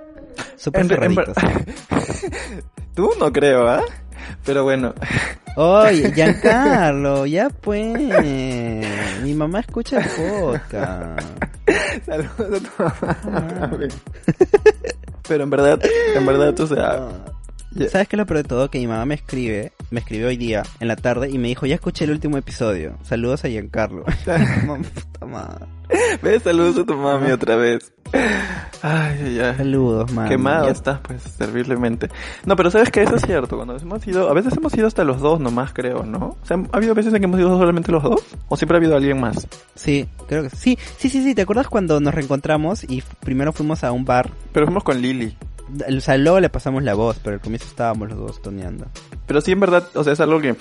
Súper 0.57 0.83
en 0.83 0.89
cerraditos. 0.89 1.35
Tú 2.95 3.11
no 3.19 3.33
creo, 3.33 3.69
¿ah? 3.69 3.83
Pero 4.45 4.65
bueno. 4.65 4.95
Oye, 5.57 6.13
Giancarlo, 6.15 7.27
ya 7.27 7.51
pues. 7.51 7.97
Mi 9.23 9.35
mamá 9.35 9.61
escucha 9.61 9.99
el 10.01 10.09
podcast. 10.09 11.27
Saludos 12.07 12.63
a 12.81 12.95
tu 12.95 13.11
mamá. 13.11 13.71
Pero 15.29 15.45
en 15.45 15.51
verdad, 15.51 15.81
en 16.15 16.27
verdad, 16.27 16.59
o 16.61 16.67
sea, 16.67 17.09
ya- 17.73 17.89
¿Sabes 17.89 18.09
qué 18.09 18.17
es 18.17 18.19
lo 18.19 18.27
peor 18.27 18.39
de 18.39 18.45
todo? 18.49 18.71
Que 18.71 18.79
mi 18.79 18.87
mamá 18.87 19.05
me 19.05 19.15
escribe, 19.15 19.73
me 19.91 20.01
escribió 20.01 20.29
hoy 20.29 20.37
día, 20.37 20.63
en 20.81 20.89
la 20.89 20.97
tarde, 20.97 21.31
y 21.31 21.39
me 21.39 21.49
dijo, 21.49 21.67
ya 21.67 21.75
escuché 21.77 22.05
el 22.05 22.11
último 22.13 22.37
episodio. 22.37 22.97
Saludos 23.03 23.45
a 23.45 23.49
Giancarlo. 23.49 24.05
Puta 24.25 25.27
madre. 25.27 25.67
Ve, 26.23 26.39
saludos 26.41 26.79
a 26.79 26.85
tu 26.85 26.95
mami 26.95 27.31
otra 27.31 27.57
vez. 27.57 27.93
Ay, 28.83 29.39
ay. 29.41 29.55
Saludos, 29.57 30.13
mami. 30.13 30.29
Quemado 30.29 30.67
Ya- 30.67 30.73
estás, 30.73 31.01
pues, 31.01 31.23
servilmente. 31.23 32.09
No, 32.45 32.57
pero 32.57 32.71
sabes 32.71 32.91
que 32.91 33.03
eso 33.03 33.17
es 33.17 33.23
cierto. 33.23 33.57
Cuando 33.57 33.77
hemos 33.77 34.07
ido, 34.07 34.29
a 34.29 34.35
veces 34.35 34.55
hemos 34.57 34.75
ido 34.77 34.87
hasta 34.87 35.05
los 35.05 35.21
dos 35.21 35.41
nomás, 35.41 35.73
creo, 35.73 36.05
¿no? 36.05 36.37
O 36.43 36.47
sea, 36.47 36.59
¿ha 36.73 36.77
habido 36.77 36.95
veces 36.95 37.13
en 37.15 37.21
que 37.21 37.25
hemos 37.25 37.41
ido 37.41 37.57
solamente 37.59 37.91
los 37.91 38.03
dos? 38.03 38.23
¿O 38.49 38.57
siempre 38.57 38.77
ha 38.77 38.81
habido 38.81 38.97
alguien 38.97 39.21
más? 39.21 39.49
Sí, 39.75 40.07
creo 40.29 40.43
que 40.43 40.51
sí. 40.51 40.79
Sí, 40.99 41.09
sí, 41.09 41.23
sí. 41.23 41.35
¿Te 41.35 41.43
acuerdas 41.43 41.69
cuando 41.69 42.01
nos 42.01 42.15
reencontramos 42.15 42.85
y 42.85 43.03
primero 43.21 43.53
fuimos 43.53 43.83
a 43.85 43.93
un 43.93 44.05
bar? 44.05 44.31
Pero 44.53 44.67
fuimos 44.67 44.85
con 44.85 45.01
Lily. 45.01 45.37
O 45.97 46.01
sea, 46.01 46.17
luego 46.17 46.41
le 46.41 46.49
pasamos 46.49 46.83
la 46.83 46.95
voz, 46.95 47.19
pero 47.23 47.35
al 47.35 47.41
comienzo 47.41 47.67
estábamos 47.67 48.09
los 48.09 48.19
dos 48.19 48.43
toneando. 48.43 48.87
Pero 49.29 49.41
sí, 49.41 49.53
en 49.53 49.61
verdad, 49.61 49.89
o 49.95 50.03
sea, 50.03 50.13
es 50.15 50.21
algo 50.21 50.41
que 50.41 50.57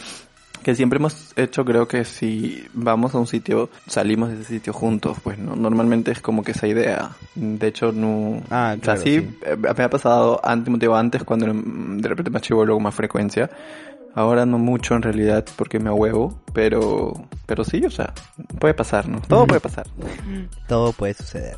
que 0.64 0.76
siempre 0.76 0.98
hemos 0.98 1.32
hecho, 1.38 1.64
creo 1.64 1.88
que 1.88 2.04
si 2.04 2.66
vamos 2.74 3.16
a 3.16 3.20
un 3.20 3.28
sitio, 3.28 3.70
salimos 3.88 4.30
de 4.30 4.36
ese 4.36 4.56
sitio 4.56 4.74
juntos, 4.74 5.18
pues 5.24 5.38
no, 5.38 5.56
normalmente 5.56 6.12
es 6.12 6.20
como 6.22 6.44
que 6.44 6.52
esa 6.52 6.68
idea. 6.68 7.12
De 7.36 7.68
hecho, 7.68 7.94
no, 7.94 8.42
Ah, 8.50 8.72
o 8.78 8.84
sea, 8.84 8.96
claro, 8.96 9.02
sí, 9.02 9.20
sí. 9.22 9.38
eh, 9.46 9.56
me 9.56 9.84
ha 9.84 9.90
pasado 9.90 10.42
antes, 10.44 10.70
motivo 10.70 10.98
antes 10.98 11.24
cuando 11.24 11.54
mm, 11.54 12.00
de 12.00 12.10
repente 12.10 12.32
me 12.32 12.42
chivo 12.42 12.66
luego 12.66 12.82
más 12.82 12.94
frecuencia. 12.94 13.50
Ahora 14.14 14.46
no 14.46 14.58
mucho 14.58 14.96
en 14.96 15.04
realidad 15.04 15.46
porque 15.56 15.80
me 15.80 15.92
huevo, 15.92 16.42
pero, 16.52 17.14
pero 17.46 17.64
sí, 17.64 17.86
o 17.86 17.92
sea, 17.92 18.14
puede 18.60 18.74
pasar, 18.74 19.08
¿no? 19.08 19.22
Todo 19.22 19.46
puede 19.46 19.62
pasar. 19.62 19.86
Todo 20.68 20.92
puede 20.92 21.14
suceder. 21.14 21.56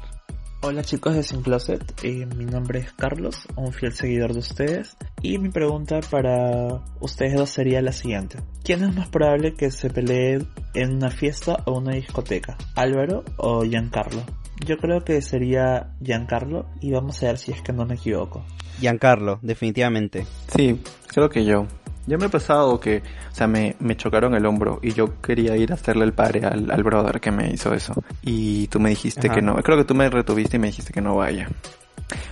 Hola 0.61 0.83
chicos 0.83 1.15
de 1.15 1.23
Sin 1.23 1.41
Closet, 1.41 1.81
eh, 2.03 2.25
mi 2.35 2.43
nombre 2.43 2.79
es 2.79 2.91
Carlos, 2.91 3.47
un 3.55 3.71
fiel 3.71 3.93
seguidor 3.93 4.33
de 4.33 4.39
ustedes 4.39 4.97
y 5.21 5.37
mi 5.37 5.47
pregunta 5.47 6.01
para 6.11 6.81
ustedes 6.99 7.35
dos 7.35 7.49
sería 7.49 7.81
la 7.81 7.93
siguiente. 7.93 8.39
¿Quién 8.61 8.83
es 8.83 8.93
más 8.93 9.07
probable 9.07 9.53
que 9.53 9.71
se 9.71 9.89
pelee 9.89 10.41
en 10.73 10.95
una 10.95 11.11
fiesta 11.11 11.63
o 11.65 11.77
una 11.77 11.93
discoteca? 11.93 12.57
¿Álvaro 12.75 13.23
o 13.37 13.63
Giancarlo? 13.63 14.21
Yo 14.65 14.77
creo 14.77 15.05
que 15.05 15.21
sería 15.21 15.93
Giancarlo 16.03 16.65
y 16.81 16.91
vamos 16.91 17.23
a 17.23 17.27
ver 17.27 17.37
si 17.37 17.53
es 17.53 17.61
que 17.61 17.71
no 17.71 17.85
me 17.85 17.95
equivoco. 17.95 18.43
Giancarlo, 18.81 19.39
definitivamente. 19.41 20.27
Sí, 20.53 20.81
creo 21.07 21.29
que 21.29 21.45
yo. 21.45 21.67
Ya 22.09 22.17
me 22.17 22.25
ha 22.25 22.29
pasado 22.29 22.79
que, 22.79 23.03
o 23.31 23.35
sea, 23.35 23.45
me, 23.45 23.75
me 23.79 23.95
chocaron 23.95 24.33
el 24.33 24.43
hombro 24.47 24.79
y 24.81 24.93
yo 24.93 25.21
quería 25.21 25.55
ir 25.55 25.71
a 25.71 25.75
hacerle 25.75 26.05
el 26.05 26.13
padre 26.13 26.43
al, 26.43 26.71
al 26.71 26.81
brother 26.81 27.21
que 27.21 27.29
me 27.29 27.51
hizo 27.51 27.71
eso. 27.71 27.93
Y 28.23 28.65
tú 28.67 28.79
me 28.79 28.89
dijiste 28.89 29.27
Ajá. 29.27 29.35
que 29.35 29.41
no. 29.43 29.55
Creo 29.57 29.77
que 29.77 29.83
tú 29.83 29.93
me 29.93 30.09
retuviste 30.09 30.57
y 30.57 30.59
me 30.59 30.67
dijiste 30.67 30.91
que 30.91 31.01
no 31.01 31.15
vaya. 31.17 31.47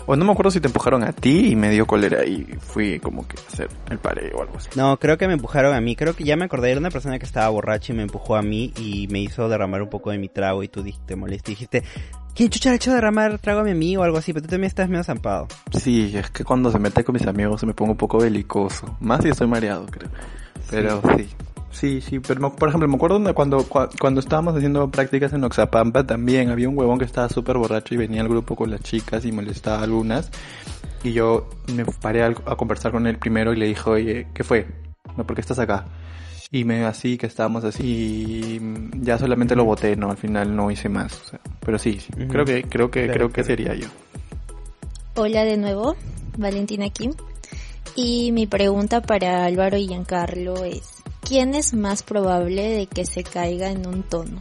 O 0.05 0.15
no 0.15 0.25
me 0.25 0.31
acuerdo 0.31 0.51
si 0.51 0.59
te 0.59 0.67
empujaron 0.67 1.03
a 1.03 1.11
ti 1.11 1.51
y 1.51 1.55
me 1.55 1.69
dio 1.69 1.85
cólera 1.85 2.25
y 2.25 2.43
fui 2.59 2.99
como 2.99 3.27
que 3.27 3.37
a 3.37 3.47
hacer 3.47 3.69
el 3.89 3.99
padre 3.99 4.31
o 4.33 4.41
algo 4.41 4.57
así. 4.57 4.69
No, 4.75 4.97
creo 4.97 5.17
que 5.17 5.27
me 5.27 5.33
empujaron 5.33 5.73
a 5.73 5.81
mí. 5.81 5.95
Creo 5.95 6.15
que 6.15 6.23
ya 6.23 6.35
me 6.35 6.45
acordé. 6.45 6.71
Era 6.71 6.79
una 6.79 6.89
persona 6.89 7.19
que 7.19 7.25
estaba 7.25 7.49
borracha 7.49 7.93
y 7.93 7.95
me 7.95 8.03
empujó 8.03 8.35
a 8.35 8.41
mí 8.41 8.73
y 8.77 9.07
me 9.09 9.19
hizo 9.19 9.47
derramar 9.49 9.81
un 9.81 9.89
poco 9.89 10.11
de 10.11 10.17
mi 10.17 10.29
trago. 10.29 10.63
Y 10.63 10.67
tú 10.67 10.83
dijiste, 10.83 11.07
te 11.07 11.15
molesté. 11.15 11.51
Dijiste, 11.51 11.83
¿quién 12.33 12.49
chucha 12.49 12.69
le 12.69 12.73
ha 12.73 12.75
hecho 12.77 12.93
derramar 12.93 13.39
trago 13.39 13.61
a 13.61 13.63
mi 13.63 13.71
amigo 13.71 14.01
o 14.01 14.05
algo 14.05 14.17
así? 14.17 14.33
Pero 14.33 14.43
tú 14.43 14.49
también 14.49 14.67
estás 14.67 14.89
medio 14.89 15.03
zampado. 15.03 15.47
Sí, 15.71 16.11
es 16.15 16.29
que 16.31 16.43
cuando 16.43 16.71
se 16.71 16.79
mete 16.79 17.03
con 17.03 17.13
mis 17.13 17.27
amigos 17.27 17.63
me 17.63 17.73
pongo 17.73 17.91
un 17.91 17.97
poco 17.97 18.19
belicoso. 18.19 18.97
Más 18.99 19.23
si 19.23 19.29
estoy 19.29 19.47
mareado, 19.47 19.85
creo. 19.87 20.09
Pero 20.69 21.01
sí. 21.17 21.27
Sí, 21.71 22.01
sí, 22.01 22.19
pero 22.19 22.41
me- 22.41 22.49
por 22.49 22.69
ejemplo, 22.69 22.87
me 22.87 22.95
acuerdo 22.95 23.21
cuando, 23.35 23.59
cua- 23.67 23.89
cuando 23.99 24.19
estábamos 24.19 24.55
haciendo 24.55 24.89
prácticas 24.89 25.31
en 25.33 25.43
Oxapampa 25.43 26.05
también 26.07 26.49
había 26.49 26.67
un 26.69 26.77
huevón 26.77 26.97
que 26.97 27.05
estaba 27.05 27.29
súper 27.29 27.57
borracho 27.57 27.93
y 27.93 27.97
venía 27.97 28.21
al 28.21 28.29
grupo 28.29 28.55
con 28.55 28.71
las 28.71 28.81
chicas 28.81 29.25
y 29.25 29.31
molestaba 29.31 29.79
a 29.79 29.83
algunas. 29.83 30.31
Y 31.03 31.13
yo 31.13 31.47
me 31.75 31.85
paré 31.85 32.23
a, 32.23 32.27
a 32.27 32.55
conversar 32.55 32.91
con 32.91 33.05
él 33.05 33.17
primero 33.17 33.53
y 33.53 33.57
le 33.57 33.67
dije, 33.67 33.87
oye, 33.89 34.27
¿qué 34.33 34.43
fue? 34.43 34.65
No, 35.15 35.25
¿por 35.27 35.35
qué 35.35 35.41
estás 35.41 35.59
acá? 35.59 35.85
Y 36.49 36.63
me 36.63 36.85
así, 36.85 37.17
que 37.17 37.27
estábamos 37.27 37.63
así, 37.65 37.83
y 37.83 38.61
ya 39.03 39.17
solamente 39.19 39.55
lo 39.55 39.65
boté, 39.65 39.95
¿no? 39.97 40.09
Al 40.09 40.17
final 40.17 40.55
no 40.55 40.71
hice 40.71 40.87
más. 40.89 41.13
o 41.21 41.29
sea, 41.29 41.39
pero 41.63 41.77
sí, 41.77 41.99
sí, 41.99 42.11
Ujú. 42.17 42.27
creo 42.29 42.45
que, 42.45 42.63
creo 42.63 42.89
que, 42.89 43.03
Claro, 43.03 43.13
creo 43.13 43.27
que 43.27 43.43
claro. 43.43 43.47
sería 43.47 43.75
yo. 43.75 43.87
Hola 45.15 45.43
de 45.43 45.57
nuevo, 45.57 45.95
Valentina 46.37 46.89
Kim. 46.89 47.13
Y 47.97 48.31
mi 48.31 48.45
pregunta 48.45 49.01
para 49.01 49.43
Álvaro 49.45 49.75
y 49.75 49.87
Giancarlo 49.87 50.63
es, 50.63 50.97
¿quién 51.21 51.55
es 51.55 51.73
más 51.73 52.03
probable 52.03 52.69
de 52.69 52.85
que 52.85 53.05
se 53.07 53.23
caiga 53.23 53.71
en 53.71 53.87
un 53.87 54.03
tono? 54.03 54.39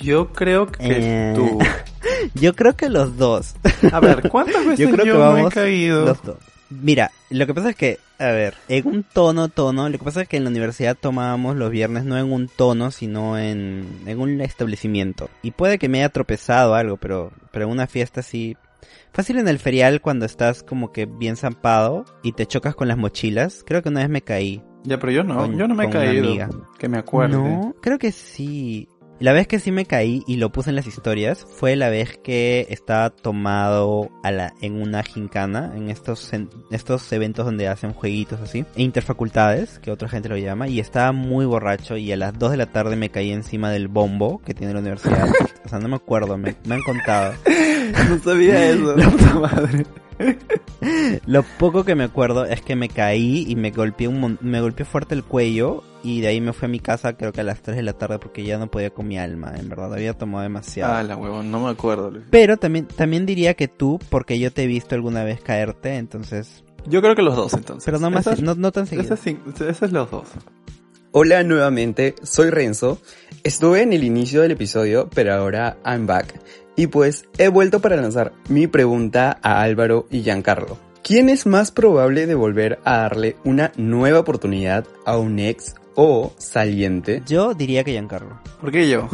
Yo 0.00 0.32
creo 0.32 0.66
que 0.66 0.78
Eh, 0.80 1.32
tú. 1.36 1.58
Yo 2.34 2.54
creo 2.54 2.74
que 2.74 2.88
los 2.88 3.18
dos. 3.18 3.56
A 3.92 4.00
ver, 4.00 4.30
¿cuántas 4.30 4.64
veces 4.66 4.78
Yo 4.78 4.88
yo, 4.88 4.94
creo 4.96 5.04
que 5.04 5.40
no 5.42 5.48
he 5.48 5.50
caído? 5.50 6.06
los 6.06 6.22
dos. 6.22 6.36
Mira, 6.70 7.10
lo 7.28 7.46
que 7.46 7.52
pasa 7.52 7.68
es 7.70 7.76
que, 7.76 7.98
a 8.18 8.28
ver, 8.28 8.54
en 8.68 8.86
un 8.86 9.02
tono, 9.04 9.50
tono, 9.50 9.86
lo 9.90 9.98
que 9.98 10.04
pasa 10.04 10.22
es 10.22 10.28
que 10.28 10.38
en 10.38 10.44
la 10.44 10.50
universidad 10.50 10.96
tomábamos 10.98 11.56
los 11.56 11.70
viernes 11.70 12.04
no 12.04 12.16
en 12.18 12.32
un 12.32 12.48
tono, 12.48 12.90
sino 12.90 13.38
en, 13.38 13.86
en 14.06 14.18
un 14.18 14.40
establecimiento. 14.40 15.28
Y 15.42 15.50
puede 15.50 15.78
que 15.78 15.90
me 15.90 15.98
haya 15.98 16.08
tropezado 16.08 16.74
algo, 16.74 16.96
pero, 16.96 17.32
pero 17.50 17.66
en 17.66 17.70
una 17.72 17.86
fiesta 17.86 18.22
sí. 18.22 18.56
Fácil 19.14 19.38
en 19.38 19.46
el 19.46 19.60
ferial 19.60 20.00
cuando 20.00 20.26
estás 20.26 20.64
como 20.64 20.90
que 20.90 21.06
bien 21.06 21.36
zampado 21.36 22.04
y 22.24 22.32
te 22.32 22.46
chocas 22.46 22.74
con 22.74 22.88
las 22.88 22.98
mochilas. 22.98 23.62
Creo 23.64 23.80
que 23.80 23.88
una 23.88 24.00
vez 24.00 24.08
me 24.10 24.22
caí. 24.22 24.60
Ya, 24.82 24.98
pero 24.98 25.12
yo 25.12 25.22
no, 25.22 25.36
Con- 25.36 25.56
yo 25.56 25.68
no 25.68 25.74
me 25.76 25.84
he 25.84 25.90
caído. 25.90 26.26
amiga. 26.26 26.50
Que 26.78 26.88
me 26.88 26.98
acuerde. 26.98 27.36
No, 27.36 27.74
creo 27.80 27.98
que 27.98 28.10
sí. 28.10 28.88
La 29.20 29.32
vez 29.32 29.46
que 29.46 29.60
sí 29.60 29.70
me 29.70 29.86
caí 29.86 30.24
y 30.26 30.36
lo 30.38 30.50
puse 30.50 30.70
en 30.70 30.76
las 30.76 30.88
historias 30.88 31.46
fue 31.48 31.76
la 31.76 31.88
vez 31.88 32.18
que 32.22 32.66
estaba 32.68 33.10
tomado 33.10 34.10
a 34.24 34.32
la, 34.32 34.52
en 34.60 34.82
una 34.82 35.04
gincana, 35.04 35.72
en 35.76 35.88
estos, 35.88 36.32
en 36.32 36.50
estos 36.72 37.10
eventos 37.12 37.46
donde 37.46 37.68
hacen 37.68 37.92
jueguitos 37.92 38.40
así, 38.40 38.66
e 38.74 38.82
interfacultades, 38.82 39.78
que 39.78 39.92
otra 39.92 40.08
gente 40.08 40.28
lo 40.28 40.36
llama, 40.36 40.66
y 40.66 40.80
estaba 40.80 41.12
muy 41.12 41.46
borracho 41.46 41.96
y 41.96 42.10
a 42.10 42.16
las 42.16 42.36
2 42.36 42.50
de 42.50 42.56
la 42.56 42.66
tarde 42.66 42.96
me 42.96 43.10
caí 43.10 43.30
encima 43.30 43.70
del 43.70 43.86
bombo 43.86 44.42
que 44.44 44.52
tiene 44.52 44.74
la 44.74 44.80
universidad. 44.80 45.28
o 45.64 45.68
sea, 45.68 45.78
no 45.78 45.88
me 45.88 45.96
acuerdo, 45.96 46.36
me, 46.36 46.56
me 46.66 46.74
han 46.74 46.82
contado. 46.82 47.34
No 48.08 48.18
sabía 48.22 48.70
eso. 48.70 48.96
La 48.96 49.10
puta 49.10 49.34
madre. 49.34 49.86
Lo 51.26 51.42
poco 51.58 51.84
que 51.84 51.94
me 51.94 52.04
acuerdo 52.04 52.44
es 52.44 52.60
que 52.62 52.76
me 52.76 52.88
caí 52.88 53.44
y 53.48 53.56
me 53.56 53.70
golpeé 53.70 54.06
un 54.06 54.20
mon- 54.20 54.38
me 54.42 54.60
golpeé 54.60 54.84
fuerte 54.84 55.14
el 55.14 55.24
cuello 55.24 55.82
y 56.04 56.20
de 56.20 56.28
ahí 56.28 56.40
me 56.40 56.52
fui 56.52 56.66
a 56.66 56.68
mi 56.68 56.78
casa 56.78 57.16
creo 57.16 57.32
que 57.32 57.40
a 57.40 57.44
las 57.44 57.62
3 57.62 57.76
de 57.78 57.82
la 57.82 57.94
tarde 57.94 58.18
porque 58.18 58.44
ya 58.44 58.58
no 58.58 58.70
podía 58.70 58.90
con 58.90 59.08
mi 59.08 59.18
alma, 59.18 59.54
en 59.56 59.68
verdad, 59.68 59.92
había 59.92 60.12
tomado 60.12 60.42
demasiado. 60.44 60.92
Ah, 60.94 61.02
la 61.02 61.16
huevón, 61.16 61.50
no 61.50 61.60
me 61.64 61.70
acuerdo. 61.70 62.10
Luis. 62.10 62.24
Pero 62.30 62.56
también 62.58 62.86
también 62.86 63.26
diría 63.26 63.54
que 63.54 63.66
tú 63.66 63.98
porque 64.10 64.38
yo 64.38 64.52
te 64.52 64.64
he 64.64 64.66
visto 64.66 64.94
alguna 64.94 65.24
vez 65.24 65.40
caerte, 65.40 65.96
entonces, 65.96 66.62
Yo 66.86 67.00
creo 67.00 67.16
que 67.16 67.22
los 67.22 67.34
dos 67.34 67.54
entonces. 67.54 67.84
pero 67.84 67.98
no 67.98 68.10
más 68.10 68.26
Esas- 68.26 68.40
no, 68.42 68.54
no 68.54 68.70
tan 68.70 68.86
seguido. 68.86 69.14
Esos 69.14 69.90
los 69.92 70.10
dos. 70.10 70.28
Hola 71.12 71.42
nuevamente, 71.44 72.14
soy 72.22 72.50
Renzo. 72.50 72.98
Estuve 73.42 73.82
en 73.82 73.92
el 73.92 74.04
inicio 74.04 74.42
del 74.42 74.52
episodio, 74.52 75.08
pero 75.14 75.34
ahora 75.34 75.76
I'm 75.84 76.06
back. 76.06 76.34
Y 76.76 76.88
pues 76.88 77.26
he 77.38 77.48
vuelto 77.48 77.80
para 77.80 77.96
lanzar 77.96 78.32
mi 78.48 78.66
pregunta 78.66 79.38
a 79.42 79.62
Álvaro 79.62 80.06
y 80.10 80.22
Giancarlo. 80.22 80.78
¿Quién 81.02 81.28
es 81.28 81.46
más 81.46 81.70
probable 81.70 82.26
de 82.26 82.34
volver 82.34 82.78
a 82.84 82.98
darle 82.98 83.36
una 83.44 83.72
nueva 83.76 84.20
oportunidad 84.20 84.86
a 85.04 85.18
un 85.18 85.38
ex 85.38 85.74
o 85.94 86.32
saliente? 86.38 87.22
Yo 87.26 87.54
diría 87.54 87.84
que 87.84 87.92
Giancarlo. 87.92 88.40
¿Por 88.60 88.72
qué 88.72 88.88
yo? 88.88 89.08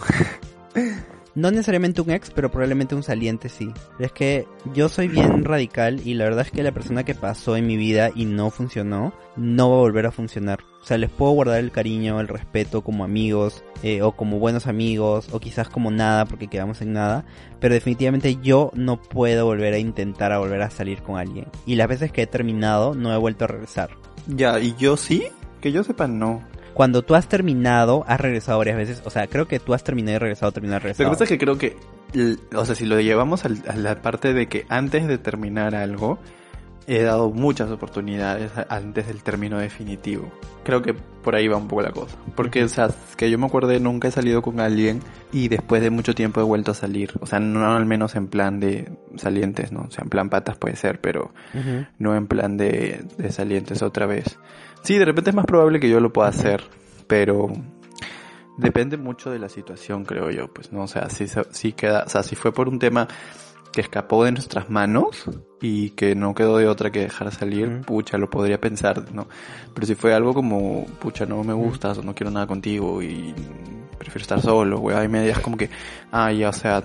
No 1.34 1.50
necesariamente 1.50 2.00
un 2.00 2.10
ex, 2.10 2.30
pero 2.30 2.50
probablemente 2.50 2.94
un 2.94 3.02
saliente 3.02 3.48
sí. 3.48 3.72
Es 3.98 4.12
que 4.12 4.46
yo 4.74 4.88
soy 4.88 5.08
bien 5.08 5.44
radical 5.44 6.00
y 6.04 6.14
la 6.14 6.24
verdad 6.24 6.46
es 6.46 6.50
que 6.50 6.62
la 6.62 6.72
persona 6.72 7.04
que 7.04 7.14
pasó 7.14 7.56
en 7.56 7.66
mi 7.66 7.76
vida 7.76 8.10
y 8.14 8.24
no 8.24 8.50
funcionó, 8.50 9.12
no 9.36 9.70
va 9.70 9.76
a 9.76 9.80
volver 9.80 10.06
a 10.06 10.10
funcionar. 10.10 10.60
O 10.82 10.84
sea, 10.84 10.98
les 10.98 11.10
puedo 11.10 11.32
guardar 11.32 11.60
el 11.60 11.70
cariño, 11.70 12.20
el 12.20 12.28
respeto 12.28 12.82
como 12.82 13.04
amigos, 13.04 13.62
eh, 13.82 14.02
o 14.02 14.12
como 14.12 14.38
buenos 14.38 14.66
amigos, 14.66 15.28
o 15.30 15.38
quizás 15.38 15.68
como 15.68 15.90
nada 15.90 16.24
porque 16.24 16.48
quedamos 16.48 16.80
en 16.80 16.94
nada. 16.94 17.24
Pero 17.60 17.74
definitivamente 17.74 18.38
yo 18.42 18.70
no 18.74 19.00
puedo 19.00 19.44
volver 19.44 19.74
a 19.74 19.78
intentar 19.78 20.32
a 20.32 20.38
volver 20.38 20.62
a 20.62 20.70
salir 20.70 21.02
con 21.02 21.18
alguien. 21.18 21.46
Y 21.66 21.76
las 21.76 21.88
veces 21.88 22.12
que 22.12 22.22
he 22.22 22.26
terminado, 22.26 22.94
no 22.94 23.12
he 23.12 23.18
vuelto 23.18 23.44
a 23.44 23.48
regresar. 23.48 23.90
Ya, 24.26 24.58
¿y 24.58 24.74
yo 24.76 24.96
sí? 24.96 25.24
Que 25.60 25.70
yo 25.70 25.84
sepa, 25.84 26.06
no. 26.06 26.42
Cuando 26.74 27.02
tú 27.02 27.14
has 27.14 27.28
terminado, 27.28 28.04
has 28.06 28.20
regresado 28.20 28.58
varias 28.58 28.76
veces. 28.76 29.02
O 29.04 29.10
sea, 29.10 29.26
creo 29.26 29.46
que 29.48 29.58
tú 29.60 29.74
has 29.74 29.84
terminado 29.84 30.16
y 30.16 30.18
regresado, 30.18 30.52
terminado 30.52 30.78
y 30.78 30.78
Lo 30.78 30.82
que 30.82 30.88
regresado. 30.92 31.10
pasa 31.10 31.24
es 31.24 31.30
que 31.30 31.38
creo 31.38 31.58
que, 31.58 31.76
o 32.54 32.64
sea, 32.64 32.74
si 32.74 32.86
lo 32.86 33.00
llevamos 33.00 33.44
a 33.44 33.48
la 33.74 34.02
parte 34.02 34.32
de 34.32 34.46
que 34.48 34.66
antes 34.68 35.06
de 35.06 35.18
terminar 35.18 35.74
algo, 35.74 36.18
he 36.96 37.02
dado 37.02 37.30
muchas 37.30 37.70
oportunidades 37.70 38.50
antes 38.68 39.06
del 39.06 39.22
término 39.22 39.58
definitivo. 39.58 40.30
Creo 40.64 40.82
que 40.82 40.92
por 40.94 41.34
ahí 41.36 41.46
va 41.48 41.56
un 41.56 41.68
poco 41.68 41.82
la 41.82 41.90
cosa. 41.92 42.16
Porque, 42.34 42.64
o 42.64 42.68
sea, 42.68 42.88
que 43.16 43.30
yo 43.30 43.38
me 43.38 43.46
acuerde, 43.46 43.78
nunca 43.80 44.08
he 44.08 44.10
salido 44.10 44.42
con 44.42 44.60
alguien 44.60 45.00
y 45.32 45.48
después 45.48 45.82
de 45.82 45.90
mucho 45.90 46.14
tiempo 46.14 46.40
he 46.40 46.44
vuelto 46.44 46.72
a 46.72 46.74
salir. 46.74 47.12
O 47.20 47.26
sea, 47.26 47.38
no 47.40 47.74
al 47.74 47.86
menos 47.86 48.16
en 48.16 48.26
plan 48.28 48.58
de 48.60 48.90
salientes, 49.16 49.72
¿no? 49.72 49.82
O 49.82 49.90
sea, 49.90 50.02
en 50.04 50.10
plan 50.10 50.30
patas 50.30 50.56
puede 50.56 50.76
ser, 50.76 51.00
pero 51.00 51.32
no 51.98 52.16
en 52.16 52.26
plan 52.26 52.56
de, 52.56 53.04
de 53.18 53.30
salientes 53.32 53.82
otra 53.82 54.06
vez. 54.06 54.38
Sí, 54.82 54.98
de 54.98 55.04
repente 55.04 55.30
es 55.30 55.36
más 55.36 55.46
probable 55.46 55.78
que 55.80 55.88
yo 55.88 56.00
lo 56.00 56.12
pueda 56.12 56.28
hacer, 56.28 56.62
pero 57.06 57.48
depende 58.56 58.96
mucho 58.96 59.30
de 59.30 59.38
la 59.38 59.48
situación, 59.48 60.04
creo 60.04 60.30
yo, 60.30 60.52
pues 60.52 60.72
no, 60.72 60.82
o 60.82 60.88
sea, 60.88 61.08
si, 61.08 61.26
se- 61.28 61.46
si 61.50 61.72
queda, 61.72 62.04
o 62.06 62.08
sea, 62.08 62.22
si 62.22 62.36
fue 62.36 62.52
por 62.52 62.68
un 62.68 62.78
tema 62.78 63.08
que 63.72 63.80
escapó 63.80 64.24
de 64.24 64.32
nuestras 64.32 64.68
manos 64.70 65.24
y 65.60 65.90
que 65.90 66.14
no 66.14 66.34
quedó 66.34 66.56
de 66.58 66.66
otra 66.66 66.90
que 66.90 67.00
dejar 67.00 67.30
salir, 67.32 67.68
Ujú. 67.68 67.82
pucha, 67.84 68.18
lo 68.18 68.28
podría 68.30 68.60
pensar, 68.60 69.12
¿no? 69.12 69.26
Pero 69.74 69.86
si 69.86 69.94
fue 69.94 70.14
algo 70.14 70.34
como, 70.34 70.86
pucha, 70.98 71.26
no 71.26 71.42
me 71.44 71.52
gustas 71.52 71.98
o 71.98 72.02
no 72.02 72.14
quiero 72.14 72.30
nada 72.30 72.46
contigo 72.46 73.02
y 73.02 73.34
prefiero 73.98 74.22
estar 74.22 74.40
solo, 74.40 74.80
weá, 74.80 75.04
y 75.04 75.08
media 75.08 75.32
es 75.32 75.38
como 75.40 75.56
que, 75.56 75.68
ah, 76.10 76.32
ya, 76.32 76.48
o 76.48 76.52
sea, 76.52 76.82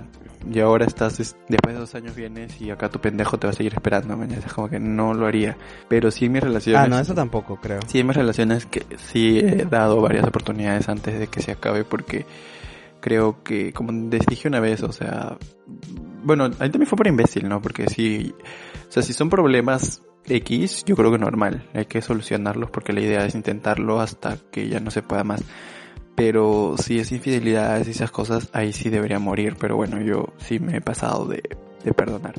y 0.51 0.59
ahora 0.59 0.85
estás, 0.85 1.19
es- 1.19 1.35
después 1.47 1.73
de 1.73 1.79
dos 1.79 1.95
años 1.95 2.13
vienes 2.15 2.61
y 2.61 2.69
acá 2.69 2.89
tu 2.89 2.99
pendejo 2.99 3.39
te 3.39 3.47
va 3.47 3.51
a 3.51 3.55
seguir 3.55 3.73
esperando, 3.73 4.15
mañana 4.15 4.43
es 4.45 4.53
como 4.53 4.69
que 4.69 4.79
no 4.79 5.13
lo 5.15 5.25
haría. 5.25 5.57
Pero 5.87 6.11
sí 6.11 6.25
en 6.25 6.33
mis 6.33 6.43
relaciones... 6.43 6.81
Ah, 6.83 6.87
no, 6.87 6.99
eso 6.99 7.15
tampoco 7.15 7.55
creo. 7.55 7.79
Sí, 7.87 7.99
en 7.99 8.07
mis 8.07 8.15
relaciones 8.15 8.65
que 8.67 8.85
sí 9.11 9.39
he 9.39 9.65
dado 9.65 10.01
varias 10.01 10.25
oportunidades 10.25 10.87
antes 10.87 11.17
de 11.17 11.27
que 11.27 11.41
se 11.41 11.53
acabe 11.53 11.83
porque 11.83 12.25
creo 13.05 13.43
que, 13.43 13.71
como 13.71 13.91
les 13.91 14.25
dije 14.25 14.47
una 14.47 14.59
vez, 14.59 14.81
o 14.81 14.91
sea, 14.91 15.37
bueno, 16.23 16.45
ahí 16.45 16.71
también 16.71 16.87
fue 16.87 16.97
por 16.97 17.05
imbécil, 17.05 17.47
¿no? 17.47 17.61
Porque 17.61 17.85
sí, 17.87 18.33
o 18.89 18.91
sea, 18.91 19.03
si 19.03 19.13
son 19.13 19.29
problemas 19.29 20.01
X, 20.27 20.83
yo 20.85 20.95
creo 20.95 21.11
que 21.11 21.19
normal. 21.19 21.69
Hay 21.75 21.85
que 21.85 22.01
solucionarlos 22.01 22.71
porque 22.71 22.93
la 22.93 23.01
idea 23.01 23.23
es 23.23 23.35
intentarlo 23.35 24.01
hasta 24.01 24.39
que 24.51 24.69
ya 24.69 24.79
no 24.79 24.89
se 24.89 25.03
pueda 25.03 25.23
más. 25.23 25.43
Pero 26.15 26.77
si 26.79 26.97
es 26.97 27.11
infidelidad 27.11 27.85
y 27.85 27.91
esas 27.91 28.09
cosas, 28.09 28.49
ahí 28.53 28.73
sí 28.73 28.89
debería 28.89 29.19
morir. 29.19 29.55
Pero 29.59 29.75
bueno, 29.75 30.01
yo 30.01 30.33
sí 30.37 30.57
me 30.57 30.77
he 30.77 30.81
pasado 30.81 31.27
de, 31.27 31.43
de 31.83 31.93
perdonar. 31.93 32.33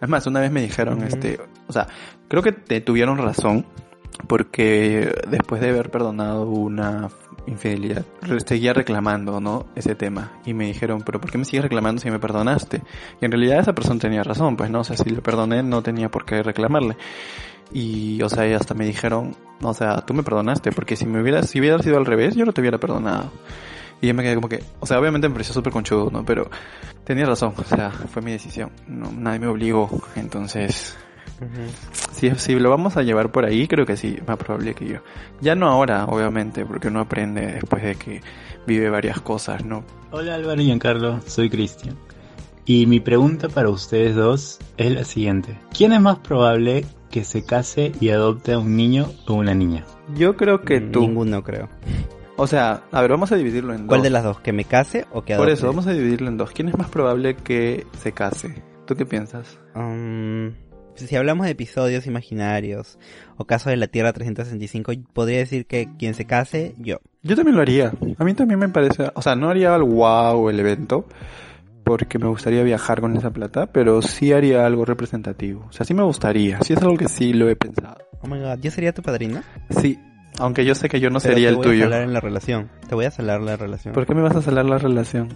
Es 0.00 0.08
más, 0.08 0.26
una 0.26 0.40
vez 0.40 0.50
me 0.50 0.62
dijeron, 0.62 1.04
este, 1.04 1.38
o 1.68 1.72
sea, 1.72 1.86
creo 2.26 2.42
que 2.42 2.50
te 2.50 2.80
tuvieron 2.80 3.18
razón 3.18 3.66
porque 4.26 5.14
después 5.28 5.60
de 5.60 5.70
haber 5.70 5.92
perdonado 5.92 6.50
una 6.50 7.08
infidelidad, 7.46 8.04
seguía 8.46 8.72
reclamando, 8.72 9.40
¿no? 9.40 9.66
Ese 9.74 9.94
tema. 9.94 10.32
Y 10.44 10.54
me 10.54 10.66
dijeron, 10.66 11.02
pero 11.04 11.20
¿por 11.20 11.30
qué 11.30 11.38
me 11.38 11.44
sigues 11.44 11.62
reclamando 11.62 12.00
si 12.00 12.10
me 12.10 12.18
perdonaste? 12.18 12.82
Y 13.20 13.24
en 13.24 13.32
realidad 13.32 13.60
esa 13.60 13.74
persona 13.74 14.00
tenía 14.00 14.22
razón, 14.22 14.56
pues 14.56 14.70
no, 14.70 14.80
o 14.80 14.84
sea, 14.84 14.96
si 14.96 15.10
le 15.10 15.20
perdoné 15.22 15.62
no 15.62 15.82
tenía 15.82 16.10
por 16.10 16.24
qué 16.24 16.42
reclamarle. 16.42 16.96
Y, 17.72 18.20
o 18.22 18.28
sea, 18.28 18.44
hasta 18.56 18.74
me 18.74 18.84
dijeron, 18.84 19.34
o 19.62 19.74
sea, 19.74 19.96
tú 20.02 20.14
me 20.14 20.22
perdonaste, 20.22 20.72
porque 20.72 20.96
si 20.96 21.06
me 21.06 21.20
hubieras, 21.22 21.48
si 21.48 21.58
hubiera 21.60 21.78
sido 21.78 21.96
al 21.96 22.06
revés, 22.06 22.34
yo 22.34 22.44
no 22.44 22.52
te 22.52 22.60
hubiera 22.60 22.78
perdonado. 22.78 23.32
Y 24.00 24.08
yo 24.08 24.14
me 24.14 24.22
quedé 24.22 24.34
como 24.34 24.48
que, 24.48 24.62
o 24.80 24.86
sea, 24.86 24.98
obviamente 24.98 25.28
me 25.28 25.34
pareció 25.34 25.54
súper 25.54 25.72
conchudo, 25.72 26.10
¿no? 26.10 26.24
Pero 26.24 26.50
tenía 27.04 27.24
razón, 27.24 27.54
o 27.56 27.64
sea, 27.64 27.90
fue 27.90 28.20
mi 28.20 28.32
decisión. 28.32 28.70
No, 28.88 29.10
nadie 29.12 29.38
me 29.38 29.46
obligó, 29.46 30.02
entonces 30.16 30.96
si, 32.12 32.30
si 32.36 32.54
lo 32.58 32.70
vamos 32.70 32.96
a 32.96 33.02
llevar 33.02 33.32
por 33.32 33.44
ahí, 33.44 33.66
creo 33.68 33.86
que 33.86 33.96
sí, 33.96 34.18
más 34.26 34.36
probable 34.36 34.74
que 34.74 34.86
yo. 34.86 34.98
Ya 35.40 35.54
no 35.54 35.68
ahora, 35.68 36.04
obviamente, 36.06 36.64
porque 36.64 36.88
uno 36.88 37.00
aprende 37.00 37.46
después 37.46 37.82
de 37.82 37.94
que 37.96 38.20
vive 38.66 38.90
varias 38.90 39.20
cosas, 39.20 39.64
¿no? 39.64 39.84
Hola 40.10 40.34
Álvaro 40.34 40.60
y 40.60 40.66
Giancarlo, 40.66 41.20
soy 41.26 41.50
Cristian. 41.50 41.96
Y 42.64 42.86
mi 42.86 43.00
pregunta 43.00 43.48
para 43.48 43.70
ustedes 43.70 44.14
dos 44.14 44.60
es 44.76 44.92
la 44.92 45.04
siguiente. 45.04 45.58
¿Quién 45.76 45.92
es 45.92 46.00
más 46.00 46.18
probable 46.18 46.84
que 47.10 47.24
se 47.24 47.44
case 47.44 47.92
y 48.00 48.10
adopte 48.10 48.52
a 48.52 48.58
un 48.58 48.76
niño 48.76 49.10
o 49.26 49.34
una 49.34 49.54
niña? 49.54 49.84
Yo 50.14 50.36
creo 50.36 50.62
que 50.62 50.80
tú. 50.80 51.00
Ninguno 51.00 51.42
creo. 51.42 51.68
O 52.36 52.46
sea, 52.46 52.84
a 52.92 53.00
ver, 53.00 53.10
vamos 53.10 53.32
a 53.32 53.36
dividirlo 53.36 53.74
en 53.74 53.80
dos. 53.80 53.88
¿Cuál 53.88 54.02
de 54.02 54.10
las 54.10 54.22
dos? 54.22 54.40
¿Que 54.40 54.52
me 54.52 54.64
case 54.64 55.06
o 55.12 55.22
que 55.22 55.34
adopte? 55.34 55.50
Por 55.50 55.52
eso, 55.52 55.66
vamos 55.66 55.86
a 55.86 55.92
dividirlo 55.92 56.28
en 56.28 56.36
dos. 56.36 56.52
¿Quién 56.52 56.68
es 56.68 56.78
más 56.78 56.88
probable 56.88 57.34
que 57.34 57.86
se 58.00 58.12
case? 58.12 58.62
¿Tú 58.86 58.94
qué 58.94 59.04
piensas? 59.06 59.58
Um, 59.74 60.52
si 60.94 61.16
hablamos 61.16 61.46
de 61.46 61.52
episodios 61.52 62.06
imaginarios 62.06 62.98
o 63.36 63.44
casos 63.44 63.70
de 63.70 63.76
la 63.76 63.86
Tierra 63.86 64.12
365, 64.12 64.92
podría 65.12 65.38
decir 65.38 65.66
que 65.66 65.88
quien 65.98 66.14
se 66.14 66.26
case, 66.26 66.74
yo. 66.78 67.00
Yo 67.22 67.36
también 67.36 67.56
lo 67.56 67.62
haría. 67.62 67.92
A 68.18 68.24
mí 68.24 68.34
también 68.34 68.58
me 68.58 68.68
parece, 68.68 69.10
o 69.14 69.22
sea, 69.22 69.36
no 69.36 69.48
haría 69.48 69.74
el 69.76 69.82
wow 69.82 70.48
el 70.50 70.60
evento, 70.60 71.06
porque 71.84 72.18
me 72.18 72.28
gustaría 72.28 72.62
viajar 72.62 73.00
con 73.00 73.16
esa 73.16 73.30
plata, 73.30 73.66
pero 73.66 74.02
sí 74.02 74.32
haría 74.32 74.66
algo 74.66 74.84
representativo. 74.84 75.66
O 75.68 75.72
sea, 75.72 75.84
sí 75.84 75.94
me 75.94 76.02
gustaría, 76.02 76.60
sí 76.62 76.72
es 76.72 76.82
algo 76.82 76.96
que 76.96 77.08
sí 77.08 77.32
lo 77.32 77.48
he 77.48 77.56
pensado. 77.56 77.98
Oh 78.20 78.28
my 78.28 78.40
god, 78.40 78.58
¿yo 78.60 78.70
sería 78.70 78.92
tu 78.92 79.02
padrina? 79.02 79.42
Sí, 79.70 79.98
aunque 80.38 80.64
yo 80.64 80.74
sé 80.74 80.88
que 80.88 81.00
yo 81.00 81.10
no 81.10 81.20
sería 81.20 81.48
el 81.48 81.56
tuyo. 81.56 81.70
Te 81.70 81.70
voy 81.70 81.80
a 81.80 81.84
salar 81.84 82.02
en 82.02 82.12
la 82.12 82.20
relación. 82.20 82.70
Te 82.88 82.94
voy 82.94 83.04
a 83.04 83.10
salar 83.10 83.40
la 83.40 83.56
relación. 83.56 83.94
¿Por 83.94 84.06
qué 84.06 84.14
me 84.14 84.22
vas 84.22 84.36
a 84.36 84.42
salar 84.42 84.64
la 84.64 84.78
relación? 84.78 85.28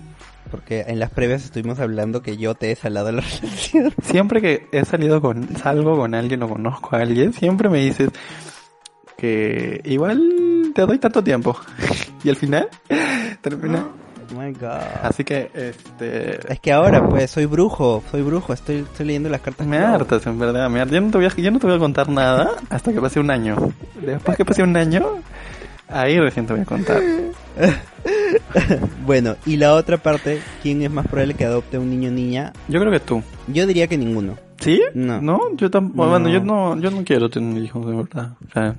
Porque 0.51 0.85
en 0.87 0.99
las 0.99 1.11
previas 1.11 1.45
estuvimos 1.45 1.81
hablando 1.81 2.23
que 2.23 2.37
yo 2.37 2.55
te 2.55 2.71
he 2.71 2.77
salado 2.77 3.13
la 3.13 3.21
relación. 3.41 3.93
Siempre 4.03 4.41
que 4.41 4.67
he 4.73 4.85
salido 4.85 5.21
con, 5.21 5.57
salgo 5.57 5.97
con 5.97 6.15
alguien 6.15 6.43
o 6.43 6.49
conozco 6.49 6.97
a 6.97 7.01
alguien, 7.01 7.33
siempre 7.33 7.69
me 7.69 7.79
dices 7.79 8.11
que 9.17 9.81
igual 9.85 10.73
te 10.75 10.83
doy 10.83 10.99
tanto 10.99 11.23
tiempo. 11.23 11.59
y 12.25 12.31
al 12.31 12.37
final 12.37 12.69
termina. 13.41 13.87
My 14.35 14.53
god. 14.53 14.83
Así 15.03 15.25
que, 15.25 15.51
este. 15.55 16.53
Es 16.53 16.61
que 16.61 16.73
ahora, 16.73 17.07
pues, 17.09 17.31
soy 17.31 17.47
brujo, 17.47 18.03
soy 18.11 18.23
brujo, 18.23 18.53
estoy, 18.53 18.79
estoy 18.79 19.07
leyendo 19.07 19.29
las 19.29 19.41
cartas. 19.41 19.67
Me 19.67 19.79
hartas, 19.79 20.27
en 20.27 20.39
verdad, 20.39 20.69
me 20.69 20.81
hartas. 20.81 20.95
Yo 20.95 21.01
no, 21.01 21.11
te 21.11 21.19
voy 21.19 21.27
a, 21.27 21.35
yo 21.35 21.51
no 21.51 21.59
te 21.59 21.67
voy 21.67 21.77
a 21.77 21.79
contar 21.79 22.09
nada 22.09 22.57
hasta 22.71 22.93
que 22.93 23.01
pase 23.01 23.21
un 23.21 23.31
año. 23.31 23.57
Después 24.01 24.37
que 24.37 24.45
pase 24.45 24.63
un 24.63 24.77
año, 24.77 25.07
ahí 25.89 26.19
recién 26.19 26.47
te 26.47 26.53
voy 26.53 26.63
a 26.63 26.67
contar. 26.67 27.01
bueno, 29.07 29.37
y 29.47 29.57
la 29.57 29.75
otra 29.75 29.99
parte, 29.99 30.41
¿quién 30.63 30.83
es 30.83 30.91
más 30.91 31.07
probable 31.07 31.35
que 31.35 31.45
adopte 31.45 31.79
un 31.79 31.91
niño 31.91 32.11
o 32.11 32.13
niña? 32.13 32.53
Yo 32.69 32.81
creo 32.81 32.93
que 32.93 33.01
tú. 33.01 33.23
Yo 33.49 33.67
diría 33.67 33.87
que 33.87 33.97
ninguno. 33.97 34.37
¿Sí? 34.59 34.83
No. 34.95 35.21
No, 35.21 35.41
yo 35.57 35.71
tampoco. 35.71 36.09
Bueno, 36.09 36.29
yo 36.29 36.41
no, 36.41 36.79
yo 36.81 36.91
no 36.91 37.05
quiero 37.05 37.29
tener 37.29 37.63
hijos, 37.63 37.87
de 37.87 37.95
verdad. 37.95 38.33
O 38.49 38.53
sea, 38.53 38.77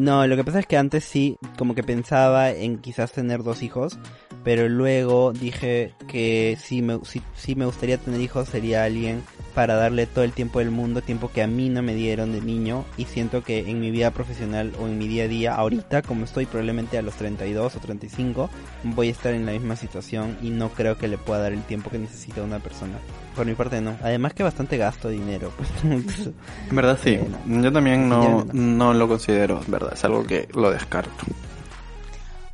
no, 0.00 0.26
lo 0.26 0.34
que 0.34 0.44
pasa 0.44 0.60
es 0.60 0.66
que 0.66 0.78
antes 0.78 1.04
sí, 1.04 1.36
como 1.58 1.74
que 1.74 1.82
pensaba 1.82 2.50
en 2.52 2.78
quizás 2.78 3.12
tener 3.12 3.42
dos 3.42 3.62
hijos, 3.62 3.98
pero 4.44 4.68
luego 4.68 5.32
dije 5.32 5.92
que 6.08 6.56
si 6.60 6.82
me, 6.82 7.00
si, 7.04 7.22
si 7.36 7.54
me 7.54 7.66
gustaría 7.66 7.98
tener 7.98 8.20
hijos 8.20 8.48
sería 8.48 8.84
alguien 8.84 9.22
para 9.54 9.74
darle 9.74 10.06
todo 10.06 10.24
el 10.24 10.32
tiempo 10.32 10.60
del 10.60 10.70
mundo, 10.70 11.02
tiempo 11.02 11.30
que 11.30 11.42
a 11.42 11.46
mí 11.46 11.68
no 11.68 11.82
me 11.82 11.94
dieron 11.94 12.32
de 12.32 12.40
niño 12.40 12.84
y 12.96 13.04
siento 13.04 13.42
que 13.42 13.70
en 13.70 13.80
mi 13.80 13.90
vida 13.90 14.10
profesional 14.12 14.72
o 14.80 14.86
en 14.86 14.98
mi 14.98 15.08
día 15.08 15.24
a 15.24 15.28
día, 15.28 15.54
ahorita 15.54 16.02
como 16.02 16.24
estoy 16.24 16.46
probablemente 16.46 16.98
a 16.98 17.02
los 17.02 17.14
32 17.14 17.76
o 17.76 17.80
35, 17.80 18.50
voy 18.84 19.08
a 19.08 19.10
estar 19.10 19.34
en 19.34 19.46
la 19.46 19.52
misma 19.52 19.76
situación 19.76 20.38
y 20.40 20.50
no 20.50 20.70
creo 20.70 20.96
que 20.96 21.08
le 21.08 21.18
pueda 21.18 21.40
dar 21.40 21.52
el 21.52 21.62
tiempo 21.64 21.90
que 21.90 21.98
necesita 21.98 22.42
una 22.42 22.60
persona. 22.60 22.94
Por 23.34 23.46
mi 23.46 23.54
parte 23.54 23.80
no. 23.80 23.96
Además 24.02 24.34
que 24.34 24.42
bastante 24.42 24.76
gasto 24.76 25.08
dinero. 25.08 25.52
en 25.84 26.76
verdad 26.76 26.98
sí. 27.02 27.18
Yo 27.46 27.72
también 27.72 28.08
no, 28.08 28.46
no 28.52 28.94
lo 28.94 29.08
considero, 29.08 29.60
verdad. 29.66 29.92
Es 29.94 30.04
algo 30.04 30.24
que 30.24 30.48
lo 30.54 30.70
descarto. 30.70 31.24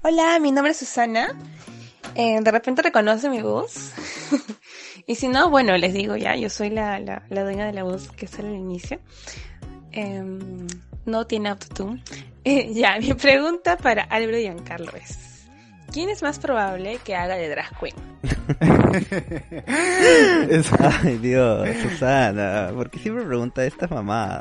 Hola, 0.03 0.39
mi 0.39 0.53
nombre 0.53 0.71
es 0.71 0.79
Susana. 0.79 1.29
Eh, 2.15 2.41
de 2.41 2.51
repente 2.51 2.83
reconoce 2.83 3.29
mi 3.29 3.43
voz. 3.43 3.93
y 5.07 5.15
si 5.15 5.29
no, 5.29 5.51
bueno, 5.51 5.77
les 5.77 5.93
digo 5.93 6.17
ya, 6.17 6.37
yo 6.37 6.49
soy 6.49 6.71
la, 6.71 6.99
la, 6.99 7.23
la 7.29 7.43
dueña 7.43 7.67
de 7.67 7.73
la 7.73 7.83
voz 7.83 8.09
que 8.13 8.27
sale 8.27 8.49
al 8.49 8.57
inicio. 8.57 9.01
Em, 9.93 10.67
no 11.05 11.27
tiene 11.27 11.51
autotune. 11.51 12.03
Eh, 12.49 12.73
ya, 12.75 12.97
mi 13.01 13.13
pregunta 13.15 13.77
para 13.77 14.05
Álvaro 14.05 14.39
y 14.39 14.43
Giancarlo 14.43 14.93
es: 14.95 15.49
¿Quién 15.93 16.11
es 16.11 16.23
más 16.23 16.39
probable 16.39 17.01
que 17.05 17.17
haga 17.17 17.35
de 17.35 17.49
drag 17.49 17.73
queen? 17.81 17.97
Ay, 21.03 21.17
Dios, 21.17 21.69
Susana, 21.83 22.71
¿por 22.73 22.89
qué 22.89 23.01
siempre 23.01 23.25
pregunta 23.25 23.65
esta 23.65 23.89
mamá? 23.89 24.39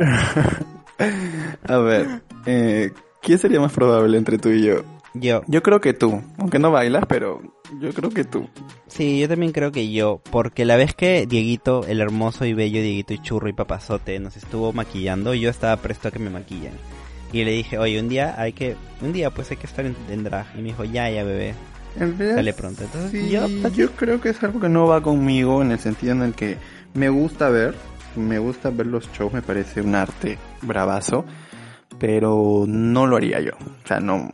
A 1.68 1.78
ver, 1.78 2.22
eh, 2.46 2.92
¿quién 3.24 3.40
sería 3.40 3.60
más 3.60 3.74
probable 3.74 4.20
entre 4.20 4.38
tú 4.38 4.50
y 4.50 4.64
yo? 4.64 4.84
Yo. 5.16 5.42
Yo 5.48 5.64
creo 5.64 5.82
que 5.82 5.94
tú, 5.94 6.22
aunque 6.38 6.60
no 6.60 6.70
bailas, 6.70 7.06
pero 7.08 7.42
yo 7.80 7.94
creo 7.94 8.10
que 8.10 8.24
tú. 8.24 8.48
Sí, 8.88 9.20
yo 9.20 9.28
también 9.28 9.52
creo 9.52 9.72
que 9.72 9.92
yo, 9.92 10.22
porque 10.32 10.66
la 10.66 10.76
vez 10.76 10.94
que 10.94 11.26
Dieguito, 11.26 11.86
el 11.88 12.02
hermoso 12.02 12.46
y 12.46 12.54
bello 12.54 12.82
Dieguito 12.82 13.14
y 13.14 13.22
churro 13.22 13.50
y 13.50 13.54
papazote 13.54 14.20
nos 14.20 14.38
estuvo 14.38 14.74
maquillando, 14.74 15.34
yo 15.34 15.50
estaba 15.50 15.76
presto 15.78 16.08
a 16.08 16.12
que 16.12 16.20
me 16.20 16.30
maquillen. 16.30 16.74
Y 17.34 17.44
le 17.44 17.52
dije, 17.52 17.78
oye, 17.78 18.00
un 18.00 18.08
día 18.08 18.36
hay 18.38 18.54
que, 18.54 18.76
un 19.02 19.12
día 19.12 19.30
pues 19.30 19.52
hay 19.52 19.58
que 19.58 19.68
estar 19.68 19.86
en, 19.86 20.24
drag. 20.24 20.48
Y 20.56 20.60
me 20.60 20.70
dijo, 20.70 20.86
ya, 20.86 21.10
ya, 21.10 21.24
bebé. 21.24 21.54
Sale 21.98 22.54
pronto. 22.54 22.84
Entonces, 22.84 23.12
sí, 23.12 23.30
yo, 23.30 23.48
yo 23.70 23.92
creo 23.92 24.22
que 24.22 24.30
es 24.30 24.44
algo 24.44 24.60
que 24.60 24.70
no 24.70 24.88
va 24.88 25.02
conmigo 25.02 25.62
en 25.62 25.72
el 25.72 25.80
sentido 25.80 26.14
en 26.14 26.22
el 26.22 26.34
que 26.34 26.58
me 26.94 27.10
gusta 27.10 27.50
ver, 27.50 27.76
me 28.16 28.40
gusta 28.40 28.70
ver 28.70 28.88
los 28.88 29.12
shows, 29.12 29.34
me 29.34 29.42
parece 29.42 29.82
un 29.82 29.96
arte 29.96 30.38
bravazo, 30.62 31.26
pero 32.00 32.66
no 32.68 33.08
lo 33.08 33.18
haría 33.18 33.42
yo. 33.42 33.52
O 33.84 33.88
sea, 33.88 34.00
no, 34.00 34.30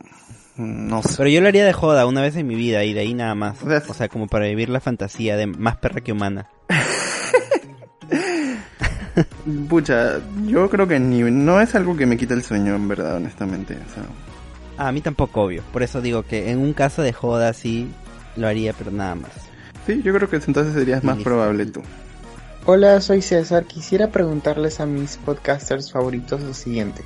no 0.62 1.02
sé. 1.02 1.14
Pero 1.16 1.30
yo 1.30 1.40
lo 1.40 1.48
haría 1.48 1.64
de 1.64 1.72
joda 1.72 2.06
una 2.06 2.22
vez 2.22 2.36
en 2.36 2.46
mi 2.46 2.54
vida 2.54 2.84
y 2.84 2.92
de 2.92 3.00
ahí 3.00 3.14
nada 3.14 3.34
más. 3.34 3.58
O 3.62 3.94
sea, 3.94 4.08
como 4.08 4.26
para 4.26 4.46
vivir 4.46 4.68
la 4.68 4.80
fantasía 4.80 5.36
de 5.36 5.46
más 5.46 5.76
perra 5.76 6.00
que 6.00 6.12
humana. 6.12 6.48
Pucha, 9.68 10.20
yo 10.46 10.70
creo 10.70 10.88
que 10.88 10.98
ni, 10.98 11.22
no 11.22 11.60
es 11.60 11.74
algo 11.74 11.96
que 11.96 12.06
me 12.06 12.16
quita 12.16 12.34
el 12.34 12.42
sueño, 12.42 12.74
en 12.74 12.88
verdad, 12.88 13.16
honestamente. 13.16 13.74
O 13.74 13.94
sea. 13.94 14.04
Ah, 14.78 14.88
a 14.88 14.92
mí 14.92 15.00
tampoco, 15.00 15.42
obvio. 15.42 15.62
Por 15.72 15.82
eso 15.82 16.00
digo 16.00 16.22
que 16.22 16.50
en 16.50 16.58
un 16.58 16.72
caso 16.72 17.02
de 17.02 17.12
joda 17.12 17.52
sí 17.52 17.90
lo 18.36 18.46
haría, 18.46 18.72
pero 18.72 18.90
nada 18.90 19.14
más. 19.14 19.30
Sí, 19.86 20.00
yo 20.02 20.14
creo 20.14 20.30
que 20.30 20.36
entonces 20.36 20.74
serías 20.74 21.04
más 21.04 21.18
probable 21.18 21.66
tú. 21.66 21.82
Hola, 22.64 23.00
soy 23.00 23.22
César. 23.22 23.64
Quisiera 23.64 24.10
preguntarles 24.10 24.80
a 24.80 24.86
mis 24.86 25.16
podcasters 25.16 25.90
favoritos 25.90 26.40
lo 26.40 26.54
siguiente. 26.54 27.02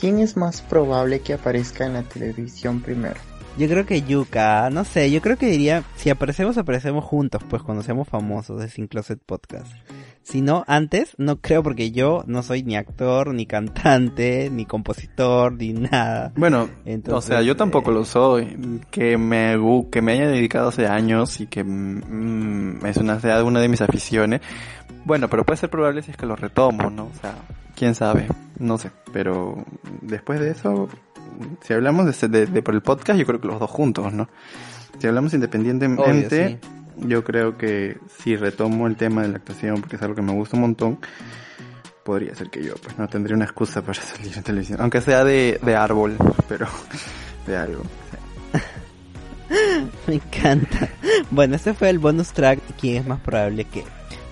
¿Quién 0.00 0.18
es 0.18 0.36
más 0.36 0.60
probable 0.62 1.20
que 1.20 1.34
aparezca 1.34 1.86
en 1.86 1.94
la 1.94 2.02
televisión 2.02 2.80
primero? 2.80 3.16
Yo 3.58 3.68
creo 3.68 3.86
que 3.86 4.02
Yuka, 4.02 4.68
no 4.68 4.84
sé, 4.84 5.10
yo 5.10 5.22
creo 5.22 5.38
que 5.38 5.46
diría, 5.46 5.82
si 5.96 6.10
aparecemos, 6.10 6.58
aparecemos 6.58 7.02
juntos, 7.02 7.42
pues 7.48 7.62
cuando 7.62 7.82
seamos 7.82 8.06
famosos 8.06 8.60
de 8.60 8.68
Sin 8.68 8.86
Closet 8.86 9.18
Podcast. 9.24 9.72
Si 10.22 10.42
no, 10.42 10.62
antes, 10.66 11.14
no 11.16 11.40
creo 11.40 11.62
porque 11.62 11.90
yo 11.90 12.22
no 12.26 12.42
soy 12.42 12.64
ni 12.64 12.76
actor, 12.76 13.32
ni 13.32 13.46
cantante, 13.46 14.50
ni 14.50 14.66
compositor, 14.66 15.54
ni 15.54 15.72
nada. 15.72 16.32
Bueno, 16.36 16.68
o 17.10 17.20
sea, 17.22 17.40
yo 17.40 17.56
tampoco 17.56 17.92
lo 17.92 18.04
soy. 18.04 18.82
Que 18.90 19.16
me, 19.16 19.56
que 19.90 20.02
me 20.02 20.12
haya 20.12 20.28
dedicado 20.28 20.68
hace 20.68 20.86
años 20.86 21.40
y 21.40 21.46
que 21.46 21.64
mm, 21.64 22.84
es 22.84 22.98
una, 22.98 23.20
sea 23.20 23.42
una 23.42 23.60
de 23.60 23.68
mis 23.68 23.80
aficiones. 23.80 24.42
Bueno, 25.06 25.30
pero 25.30 25.46
puede 25.46 25.56
ser 25.56 25.70
probable 25.70 26.02
si 26.02 26.10
es 26.10 26.16
que 26.18 26.26
lo 26.26 26.36
retomo, 26.36 26.90
¿no? 26.90 27.04
O 27.04 27.20
sea, 27.20 27.36
quién 27.76 27.94
sabe, 27.94 28.26
no 28.58 28.78
sé. 28.78 28.90
Pero 29.12 29.64
después 30.02 30.40
de 30.40 30.50
eso, 30.50 30.88
si 31.60 31.72
hablamos 31.72 32.20
de, 32.20 32.46
de, 32.46 32.62
por 32.62 32.74
el 32.74 32.82
podcast, 32.82 33.18
yo 33.18 33.26
creo 33.26 33.40
que 33.40 33.46
los 33.46 33.60
dos 33.60 33.70
juntos, 33.70 34.12
¿no? 34.12 34.28
Si 34.98 35.06
hablamos 35.06 35.34
independientemente, 35.34 36.58
yo 36.96 37.22
creo 37.22 37.56
que 37.56 37.98
si 38.18 38.36
retomo 38.36 38.86
el 38.86 38.96
tema 38.96 39.22
de 39.22 39.28
la 39.28 39.36
actuación, 39.36 39.80
porque 39.80 39.96
es 39.96 40.02
algo 40.02 40.14
que 40.14 40.22
me 40.22 40.32
gusta 40.32 40.56
un 40.56 40.62
montón, 40.62 40.98
podría 42.04 42.34
ser 42.34 42.48
que 42.50 42.64
yo, 42.64 42.74
pues 42.76 42.98
no 42.98 43.06
tendría 43.08 43.36
una 43.36 43.44
excusa 43.44 43.82
para 43.82 43.94
salir 44.00 44.32
en 44.36 44.42
televisión. 44.42 44.80
Aunque 44.80 45.00
sea 45.00 45.24
de, 45.24 45.60
de 45.62 45.76
árbol, 45.76 46.16
pero 46.48 46.66
de 47.46 47.56
algo. 47.56 47.82
Me 50.06 50.14
encanta. 50.14 50.88
Bueno, 51.30 51.54
este 51.54 51.74
fue 51.74 51.90
el 51.90 51.98
bonus 51.98 52.32
track. 52.32 52.58
¿Quién 52.80 53.02
es 53.02 53.06
más 53.06 53.20
probable 53.20 53.64
que? 53.64 53.84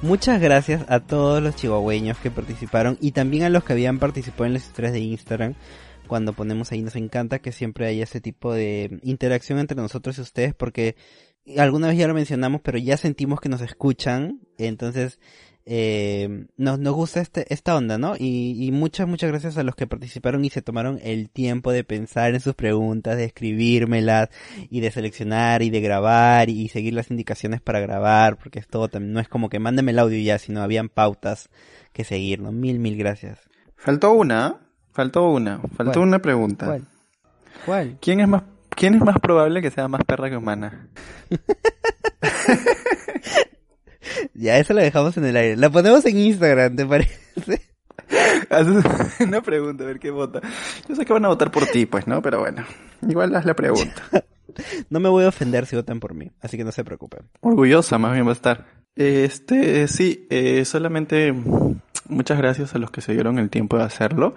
Muchas 0.04 0.38
gracias 0.38 0.84
a 0.88 1.00
todos 1.00 1.42
los 1.42 1.56
chihuahueños 1.56 2.18
que 2.18 2.30
participaron 2.30 2.98
y 3.00 3.12
también 3.12 3.44
a 3.44 3.48
los 3.48 3.64
que 3.64 3.72
habían 3.72 3.98
participado 3.98 4.44
en 4.44 4.52
las 4.52 4.66
historias 4.66 4.92
de 4.92 5.00
Instagram. 5.00 5.54
Cuando 6.06 6.34
ponemos 6.34 6.70
ahí 6.70 6.82
nos 6.82 6.94
encanta 6.96 7.38
que 7.38 7.52
siempre 7.52 7.86
haya 7.86 8.04
ese 8.04 8.20
tipo 8.20 8.52
de 8.52 9.00
interacción 9.02 9.58
entre 9.58 9.78
nosotros 9.78 10.18
y 10.18 10.20
ustedes 10.20 10.54
porque 10.54 10.96
alguna 11.56 11.88
vez 11.88 11.96
ya 11.96 12.06
lo 12.06 12.12
mencionamos 12.12 12.60
pero 12.62 12.76
ya 12.76 12.98
sentimos 12.98 13.40
que 13.40 13.48
nos 13.48 13.62
escuchan. 13.62 14.40
Entonces 14.58 15.18
eh, 15.66 16.46
nos, 16.56 16.78
nos 16.78 16.94
gusta 16.94 17.20
este, 17.20 17.52
esta 17.52 17.74
onda, 17.74 17.96
¿no? 17.96 18.16
Y, 18.18 18.66
y 18.66 18.70
muchas, 18.70 19.08
muchas 19.08 19.30
gracias 19.30 19.56
a 19.56 19.62
los 19.62 19.74
que 19.74 19.86
participaron 19.86 20.44
y 20.44 20.50
se 20.50 20.60
tomaron 20.60 21.00
el 21.02 21.30
tiempo 21.30 21.72
de 21.72 21.84
pensar 21.84 22.34
en 22.34 22.40
sus 22.40 22.54
preguntas, 22.54 23.16
de 23.16 23.24
escribírmelas 23.24 24.28
y 24.68 24.80
de 24.80 24.90
seleccionar 24.90 25.62
y 25.62 25.70
de 25.70 25.80
grabar 25.80 26.50
y 26.50 26.68
seguir 26.68 26.92
las 26.92 27.10
indicaciones 27.10 27.62
para 27.62 27.80
grabar, 27.80 28.36
porque 28.36 28.58
esto 28.58 28.88
también 28.88 29.14
no 29.14 29.20
es 29.20 29.28
como 29.28 29.48
que 29.48 29.58
mándeme 29.58 29.92
el 29.92 29.98
audio 29.98 30.18
ya, 30.18 30.38
sino 30.38 30.62
habían 30.62 30.88
pautas 30.88 31.48
que 31.92 32.04
seguir, 32.04 32.40
¿no? 32.40 32.52
Mil, 32.52 32.78
mil 32.78 32.98
gracias. 32.98 33.38
Faltó 33.76 34.12
una, 34.12 34.56
faltó 34.92 35.30
una, 35.30 35.60
faltó 35.76 35.92
¿Cuál? 35.94 36.08
una 36.08 36.18
pregunta. 36.18 36.66
¿Cuál? 36.66 36.84
¿Cuál? 37.64 37.98
¿Quién 38.00 38.20
es 38.20 38.28
más, 38.28 38.42
quién 38.68 38.94
es 38.94 39.00
más 39.00 39.18
probable 39.18 39.62
que 39.62 39.70
sea 39.70 39.88
más 39.88 40.02
perra 40.04 40.28
que 40.28 40.36
humana? 40.36 40.88
Ya, 44.34 44.58
eso 44.58 44.74
lo 44.74 44.80
dejamos 44.80 45.16
en 45.16 45.24
el 45.24 45.36
aire. 45.36 45.56
La 45.56 45.70
ponemos 45.70 46.04
en 46.06 46.18
Instagram, 46.18 46.76
¿te 46.76 46.86
parece? 46.86 47.18
Haces 48.50 48.84
una 49.20 49.40
pregunta, 49.40 49.84
a 49.84 49.86
ver 49.86 49.98
qué 49.98 50.10
vota. 50.10 50.40
Yo 50.88 50.94
sé 50.94 51.04
que 51.04 51.12
van 51.12 51.24
a 51.24 51.28
votar 51.28 51.50
por 51.50 51.66
ti, 51.66 51.86
pues, 51.86 52.06
¿no? 52.06 52.20
Pero 52.20 52.40
bueno, 52.40 52.64
igual 53.08 53.34
haz 53.34 53.44
la 53.44 53.54
pregunta. 53.54 54.02
No 54.88 55.00
me 55.00 55.08
voy 55.08 55.24
a 55.24 55.28
ofender 55.28 55.66
si 55.66 55.74
votan 55.74 55.98
por 55.98 56.14
mí, 56.14 56.30
así 56.40 56.56
que 56.56 56.62
no 56.62 56.70
se 56.70 56.84
preocupen. 56.84 57.22
Orgullosa, 57.40 57.98
más 57.98 58.12
bien 58.12 58.24
va 58.24 58.30
a 58.30 58.34
estar. 58.34 58.66
Este, 58.94 59.88
sí, 59.88 60.28
eh, 60.30 60.64
solamente 60.64 61.34
muchas 62.08 62.38
gracias 62.38 62.72
a 62.74 62.78
los 62.78 62.92
que 62.92 63.00
se 63.00 63.14
dieron 63.14 63.40
el 63.40 63.50
tiempo 63.50 63.76
de 63.78 63.82
hacerlo. 63.82 64.36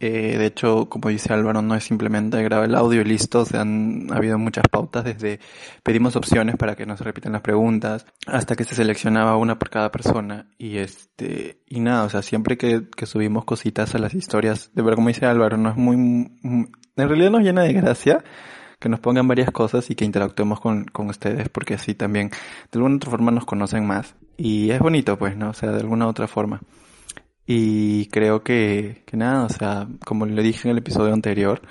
Eh, 0.00 0.36
de 0.38 0.46
hecho, 0.46 0.88
como 0.88 1.08
dice 1.08 1.32
Álvaro, 1.32 1.60
no 1.62 1.74
es 1.74 1.84
simplemente 1.84 2.42
grabar 2.42 2.68
el 2.68 2.74
audio 2.74 3.00
y 3.00 3.04
listo. 3.04 3.44
Se 3.44 3.56
han 3.56 4.08
ha 4.10 4.16
habido 4.16 4.38
muchas 4.38 4.64
pautas 4.70 5.04
desde 5.04 5.40
pedimos 5.82 6.16
opciones 6.16 6.56
para 6.56 6.76
que 6.76 6.86
no 6.86 6.96
se 6.96 7.04
repitan 7.04 7.32
las 7.32 7.42
preguntas 7.42 8.06
hasta 8.26 8.56
que 8.56 8.64
se 8.64 8.74
seleccionaba 8.74 9.36
una 9.36 9.58
por 9.58 9.70
cada 9.70 9.90
persona 9.90 10.46
y 10.58 10.78
este 10.78 11.60
y 11.66 11.80
nada, 11.80 12.04
o 12.04 12.10
sea, 12.10 12.22
siempre 12.22 12.56
que, 12.56 12.86
subimos 13.06 13.44
cositas 13.44 13.94
a 13.94 13.98
las 13.98 14.14
historias, 14.14 14.70
de 14.74 14.82
verdad 14.82 14.96
como 14.96 15.08
dice 15.08 15.26
Álvaro, 15.26 15.56
no 15.56 15.70
es 15.70 15.76
muy, 15.76 15.94
en 15.94 16.68
realidad 16.96 17.30
nos 17.30 17.42
llena 17.42 17.62
de 17.62 17.72
gracia 17.72 18.22
que 18.78 18.88
nos 18.88 19.00
pongan 19.00 19.26
varias 19.26 19.50
cosas 19.50 19.90
y 19.90 19.94
que 19.94 20.04
interactuemos 20.04 20.60
con, 20.60 20.84
con 20.84 21.08
ustedes 21.08 21.48
porque 21.48 21.74
así 21.74 21.94
también 21.94 22.30
de 22.30 22.78
alguna 22.78 22.96
otra 22.96 23.10
forma 23.10 23.30
nos 23.30 23.44
conocen 23.44 23.86
más 23.86 24.14
y 24.36 24.70
es 24.70 24.78
bonito 24.78 25.18
pues, 25.18 25.36
¿no? 25.36 25.50
O 25.50 25.54
sea, 25.54 25.72
de 25.72 25.80
alguna 25.80 26.06
otra 26.06 26.28
forma. 26.28 26.60
Y 27.50 28.08
creo 28.08 28.42
que, 28.44 29.02
que 29.06 29.16
nada, 29.16 29.44
o 29.44 29.48
sea, 29.48 29.88
como 30.04 30.26
le 30.26 30.42
dije 30.42 30.68
en 30.68 30.72
el 30.72 30.78
episodio 30.78 31.14
anterior, 31.14 31.62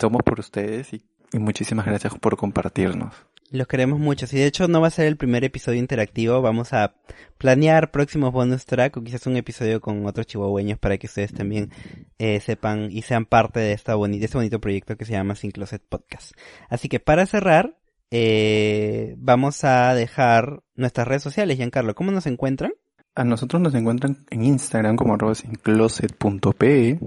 somos 0.00 0.22
por 0.22 0.38
ustedes 0.38 0.92
y, 0.92 1.02
y 1.32 1.40
muchísimas 1.40 1.86
gracias 1.86 2.14
por 2.14 2.36
compartirnos. 2.36 3.12
Los 3.50 3.66
queremos 3.66 3.98
mucho. 3.98 4.28
Si 4.28 4.36
de 4.36 4.46
hecho 4.46 4.68
no 4.68 4.80
va 4.80 4.86
a 4.86 4.92
ser 4.92 5.06
el 5.06 5.16
primer 5.16 5.42
episodio 5.42 5.80
interactivo, 5.80 6.40
vamos 6.40 6.72
a 6.72 6.94
planear 7.36 7.90
próximos 7.90 8.32
bonus 8.32 8.64
track 8.64 8.96
o 8.96 9.02
quizás 9.02 9.26
un 9.26 9.36
episodio 9.36 9.80
con 9.80 10.06
otros 10.06 10.28
chihuahueños 10.28 10.78
para 10.78 10.98
que 10.98 11.08
ustedes 11.08 11.34
también 11.34 11.72
eh, 12.20 12.38
sepan 12.38 12.88
y 12.92 13.02
sean 13.02 13.24
parte 13.24 13.58
de, 13.58 13.72
esta 13.72 13.96
boni 13.96 14.20
de 14.20 14.26
este 14.26 14.38
bonito 14.38 14.60
proyecto 14.60 14.96
que 14.96 15.04
se 15.04 15.14
llama 15.14 15.34
Sin 15.34 15.50
Closet 15.50 15.82
Podcast. 15.82 16.30
Así 16.68 16.88
que 16.88 17.00
para 17.00 17.26
cerrar, 17.26 17.76
eh, 18.12 19.16
vamos 19.18 19.64
a 19.64 19.94
dejar 19.94 20.62
nuestras 20.76 21.08
redes 21.08 21.24
sociales. 21.24 21.56
Giancarlo, 21.56 21.96
¿cómo 21.96 22.12
nos 22.12 22.26
encuentran? 22.28 22.70
A 23.18 23.24
nosotros 23.24 23.60
nos 23.60 23.74
encuentran 23.74 24.18
en 24.30 24.44
Instagram 24.44 24.94
como 24.96 25.14
arroba 25.14 25.34
sincloset.pe 25.34 26.98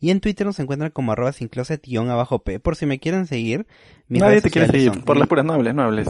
y 0.00 0.10
en 0.10 0.20
Twitter 0.20 0.46
nos 0.46 0.58
encuentran 0.58 0.90
como 0.90 1.12
arroba 1.12 1.32
sincloset-p. 1.32 2.58
Por 2.60 2.76
si 2.76 2.86
me 2.86 2.98
quieren 2.98 3.26
seguir. 3.26 3.66
mis 4.08 4.20
Nadie 4.20 4.30
redes 4.32 4.42
te 4.42 4.50
quiere 4.50 4.66
seguir, 4.68 4.92
son- 4.92 5.02
por 5.04 5.16
las 5.16 5.28
puras 5.28 5.44
no 5.44 5.52
hables, 5.54 5.74
no 5.74 5.82
hables. 5.84 6.08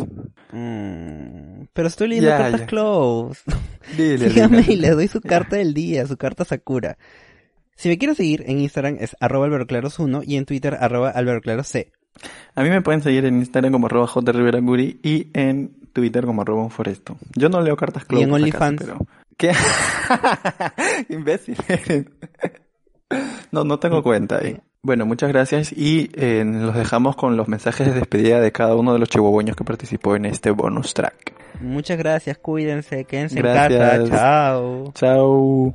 Mm, 0.50 1.64
pero 1.74 1.88
estoy 1.88 2.08
leyendo 2.08 2.30
Ya, 2.30 2.38
cartas 2.38 2.60
ya. 2.62 2.66
close. 2.66 3.40
Dile, 3.96 4.30
Síganme 4.30 4.62
dile. 4.62 4.72
y 4.72 4.76
les 4.76 4.90
doy 4.92 5.08
su 5.08 5.20
carta 5.20 5.56
del 5.56 5.74
día, 5.74 6.06
su 6.06 6.16
carta 6.16 6.44
Sakura. 6.44 6.96
Si 7.76 7.88
me 7.88 7.98
quieren 7.98 8.16
seguir 8.16 8.44
en 8.46 8.60
Instagram 8.60 8.96
es 8.98 9.14
arroba 9.20 9.46
alberoclaros1 9.48 10.24
y 10.26 10.36
en 10.36 10.46
Twitter 10.46 10.76
arroba 10.80 11.10
alberoclaros 11.10 11.66
A 12.54 12.62
mí 12.62 12.68
me 12.70 12.82
pueden 12.82 13.02
seguir 13.02 13.24
en 13.24 13.38
Instagram 13.38 13.72
como 13.72 13.86
arroba 13.86 14.06
jriveraguri 14.06 15.00
y 15.02 15.28
en 15.32 15.72
Twitter 15.92 16.24
como 16.26 16.42
arroba 16.42 16.62
unforesto. 16.62 17.16
Yo 17.34 17.48
no 17.48 17.60
leo 17.60 17.76
cartas 17.76 18.04
Y 18.10 18.22
en 18.22 18.32
OnlyFans. 18.32 18.82
pero... 18.82 18.98
¿Qué? 19.36 19.52
Imbécil 21.08 21.56
eres. 21.68 22.06
No, 23.50 23.64
no 23.64 23.78
tengo 23.78 24.02
cuenta 24.02 24.38
ahí. 24.38 24.58
Bueno, 24.82 25.06
muchas 25.06 25.28
gracias 25.30 25.72
y 25.72 26.10
eh, 26.14 26.44
los 26.44 26.74
dejamos 26.74 27.14
con 27.16 27.36
los 27.36 27.48
mensajes 27.48 27.86
de 27.86 27.94
despedida 27.94 28.40
de 28.40 28.52
cada 28.52 28.74
uno 28.74 28.92
de 28.92 28.98
los 28.98 29.08
chihuahueños 29.08 29.56
que 29.56 29.64
participó 29.64 30.16
en 30.16 30.24
este 30.26 30.50
bonus 30.50 30.92
track. 30.92 31.32
Muchas 31.60 31.96
gracias, 31.98 32.38
cuídense, 32.38 33.04
quédense 33.04 33.36
Gracias. 33.36 33.94
en 33.94 34.08
casa, 34.08 34.16
chao. 34.16 34.92
Chao. 34.94 35.74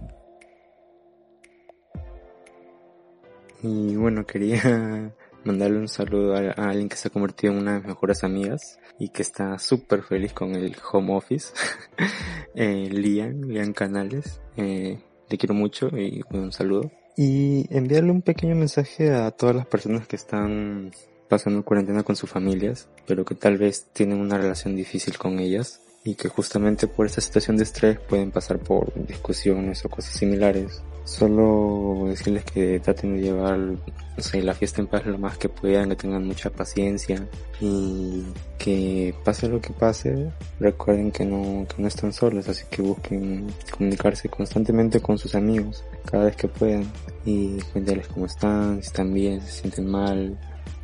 Y 3.63 3.95
bueno, 3.95 4.25
quería 4.25 5.11
mandarle 5.47 5.79
un 5.79 5.87
saludo 5.87 6.35
a, 6.35 6.39
a 6.39 6.69
alguien 6.69 6.89
que 6.89 6.97
se 6.97 7.07
ha 7.07 7.11
convertido 7.11 7.53
en 7.53 7.59
una 7.59 7.73
de 7.73 7.79
mis 7.79 7.87
mejores 7.87 8.23
amigas 8.23 8.79
y 8.99 9.09
que 9.09 9.21
está 9.21 9.57
súper 9.59 10.03
feliz 10.03 10.33
con 10.33 10.55
el 10.55 10.75
home 10.91 11.15
office. 11.15 11.53
eh, 12.55 12.89
Lian, 12.91 13.47
Lian 13.47 13.73
Canales. 13.73 14.41
Eh, 14.55 14.99
le 15.29 15.37
quiero 15.37 15.53
mucho 15.53 15.87
y 15.97 16.23
un 16.31 16.51
saludo. 16.51 16.91
Y 17.15 17.65
enviarle 17.75 18.11
un 18.11 18.21
pequeño 18.21 18.55
mensaje 18.55 19.11
a 19.11 19.31
todas 19.31 19.55
las 19.55 19.65
personas 19.65 20.07
que 20.07 20.15
están 20.15 20.91
pasando 21.27 21.63
cuarentena 21.65 22.03
con 22.03 22.15
sus 22.15 22.29
familias, 22.29 22.87
pero 23.05 23.25
que 23.25 23.35
tal 23.35 23.57
vez 23.57 23.87
tienen 23.91 24.19
una 24.19 24.37
relación 24.37 24.75
difícil 24.75 25.17
con 25.17 25.39
ellas 25.39 25.81
y 26.03 26.15
que 26.15 26.29
justamente 26.29 26.87
por 26.87 27.05
esa 27.05 27.19
situación 27.19 27.57
de 27.57 27.63
estrés 27.63 27.99
pueden 27.99 28.31
pasar 28.31 28.59
por 28.59 28.93
discusiones 29.05 29.83
o 29.83 29.89
cosas 29.89 30.13
similares. 30.13 30.81
Solo 31.07 32.07
decirles 32.09 32.43
que 32.43 32.81
traten 32.81 33.15
de 33.15 33.21
llevar, 33.21 33.57
no 33.57 33.79
sé, 34.17 34.41
la 34.43 34.53
fiesta 34.53 34.81
en 34.81 34.87
paz 34.87 35.05
lo 35.05 35.17
más 35.17 35.37
que 35.37 35.47
puedan, 35.47 35.87
que 35.87 35.95
tengan 35.95 36.27
mucha 36.27 36.49
paciencia 36.49 37.25
y 37.61 38.25
que 38.57 39.15
pase 39.23 39.47
lo 39.47 39.61
que 39.61 39.71
pase, 39.71 40.29
recuerden 40.59 41.13
que 41.13 41.23
no, 41.23 41.65
que 41.65 41.81
no 41.81 41.87
están 41.87 42.11
solos, 42.11 42.49
así 42.49 42.65
que 42.69 42.81
busquen 42.81 43.47
comunicarse 43.71 44.27
constantemente 44.27 44.99
con 44.99 45.17
sus 45.17 45.33
amigos 45.33 45.81
cada 46.03 46.25
vez 46.25 46.35
que 46.35 46.49
puedan 46.49 46.83
y 47.23 47.57
cuéntenles 47.71 48.09
cómo 48.09 48.25
están, 48.25 48.81
si 48.81 48.87
están 48.87 49.13
bien, 49.13 49.39
si 49.39 49.47
se 49.47 49.61
sienten 49.61 49.87
mal, 49.87 50.37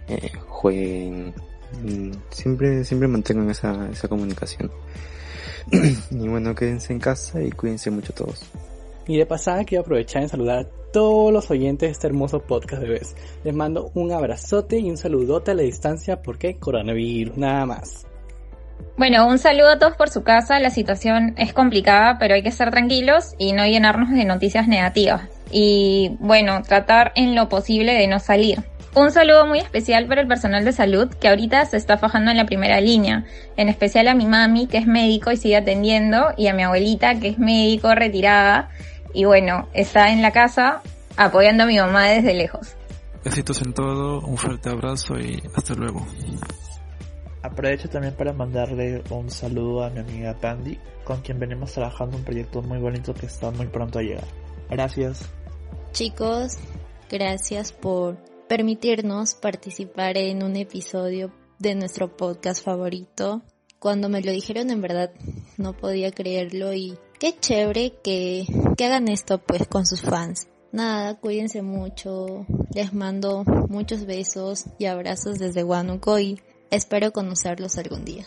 eh, 0.08 0.32
jueguen, 0.48 1.34
mm, 1.84 2.12
siempre, 2.30 2.86
siempre 2.86 3.10
mantengan 3.10 3.50
esa, 3.50 3.90
esa 3.90 4.08
comunicación. 4.08 4.72
y 6.12 6.28
bueno, 6.30 6.56
quédense 6.56 6.94
en 6.94 7.00
casa 7.00 7.42
y 7.44 7.52
cuídense 7.52 7.92
mucho 7.92 8.14
todos. 8.14 8.50
Y 9.08 9.18
de 9.18 9.26
pasada 9.26 9.64
quiero 9.66 9.82
aprovechar 9.82 10.24
en 10.24 10.30
saludar 10.30 10.60
a 10.60 10.68
todos 10.92 11.34
los 11.34 11.50
oyentes 11.52 11.88
de 11.88 11.92
este 11.92 12.08
hermoso 12.08 12.40
podcast 12.40 12.82
de 12.82 12.90
vez. 12.90 13.16
Les 13.44 13.54
mando 13.54 13.92
un 13.96 14.12
abrazote 14.12 14.80
y 14.80 14.90
un 14.90 14.98
saludote 14.98 15.52
a 15.52 15.54
la 15.56 15.64
distancia 15.64 16.22
porque 16.22 16.58
coronavirus, 16.58 17.38
nada 17.38 17.66
más. 17.66 18.06
Bueno, 18.96 19.28
un 19.28 19.40
saludo 19.40 19.70
a 19.70 19.80
todos 19.80 19.98
por 19.98 20.10
su 20.10 20.24
casa. 20.24 20.60
La 20.60 20.70
situación 20.70 21.34
es 21.38 21.52
complicada, 21.52 22.18
pero 22.20 22.36
hay 22.36 22.44
que 22.44 22.50
estar 22.50 22.70
tranquilos 22.70 23.34
y 23.40 23.54
no 23.54 23.66
llenarnos 23.66 24.12
de 24.12 24.24
noticias 24.24 24.68
negativas. 24.68 25.28
Y 25.52 26.16
bueno, 26.20 26.62
tratar 26.62 27.12
en 27.16 27.36
lo 27.36 27.50
posible 27.50 27.94
de 27.94 28.08
no 28.08 28.20
salir. 28.20 28.64
Un 28.96 29.10
saludo 29.10 29.48
muy 29.48 29.58
especial 29.58 30.06
para 30.06 30.22
el 30.22 30.28
personal 30.28 30.64
de 30.64 30.72
salud 30.72 31.10
que 31.20 31.28
ahorita 31.28 31.66
se 31.66 31.78
está 31.78 31.98
fajando 31.98 32.30
en 32.30 32.38
la 32.38 32.46
primera 32.46 32.80
línea. 32.80 33.26
En 33.58 33.68
especial 33.68 34.08
a 34.08 34.14
mi 34.14 34.28
mami, 34.28 34.68
que 34.68 34.78
es 34.78 34.86
médico 34.86 35.32
y 35.32 35.38
sigue 35.38 35.58
atendiendo, 35.58 36.28
y 36.38 36.46
a 36.46 36.54
mi 36.54 36.62
abuelita, 36.62 37.20
que 37.20 37.30
es 37.30 37.40
médico 37.40 37.96
retirada. 37.96 38.70
Y 39.14 39.26
bueno, 39.26 39.70
está 39.74 40.12
en 40.12 40.22
la 40.22 40.32
casa 40.32 40.82
apoyando 41.16 41.64
a 41.64 41.68
mi 41.68 41.78
mamá 41.78 42.08
desde 42.08 42.34
lejos. 42.34 42.76
Besitos 43.24 43.62
en 43.62 43.74
todo, 43.74 44.20
un 44.22 44.38
fuerte 44.38 44.70
abrazo 44.70 45.18
y 45.18 45.42
hasta 45.56 45.76
luego. 45.76 46.06
Aprovecho 47.42 47.90
también 47.90 48.16
para 48.16 48.34
mandarle 48.34 49.04
un 49.10 49.30
saludo 49.30 49.84
a 49.84 49.90
mi 49.90 50.00
amiga 50.00 50.34
Pandy, 50.40 50.80
con 51.04 51.22
quien 51.22 51.40
venimos 51.40 51.74
trabajando 51.74 52.18
un 52.18 52.24
proyecto 52.24 52.62
muy 52.62 52.80
bonito 52.80 53.14
que 53.14 53.28
está 53.28 53.52
muy 53.52 53.68
pronto 53.68 54.00
a 54.00 54.02
llegar. 54.02 54.26
Gracias. 54.70 55.30
Chicos, 55.92 56.58
gracias 57.10 57.72
por 57.72 58.18
permitirnos 58.48 59.36
participar 59.36 60.18
en 60.18 60.44
un 60.44 60.56
episodio 60.56 61.32
de 61.60 61.76
nuestro 61.76 62.16
podcast 62.16 62.64
favorito. 62.64 63.42
Cuando 63.80 64.10
me 64.10 64.22
lo 64.22 64.32
dijeron 64.32 64.70
en 64.70 64.82
verdad 64.82 65.12
no 65.58 65.74
podía 65.74 66.12
creerlo 66.12 66.74
y 66.74 66.98
qué 67.24 67.40
chévere 67.40 67.94
que, 68.04 68.46
que 68.76 68.86
hagan 68.86 69.08
esto 69.08 69.38
pues 69.38 69.66
con 69.66 69.86
sus 69.86 70.02
fans. 70.02 70.50
Nada, 70.74 71.16
cuídense 71.16 71.62
mucho. 71.62 72.46
Les 72.76 72.94
mando 72.94 73.46
muchos 73.70 74.06
besos 74.06 74.66
y 74.78 74.88
abrazos 74.88 75.40
desde 75.40 75.64
Huánuco 75.64 76.20
y 76.20 76.42
espero 76.70 77.14
conocerlos 77.14 77.78
algún 77.78 78.04
día. 78.04 78.26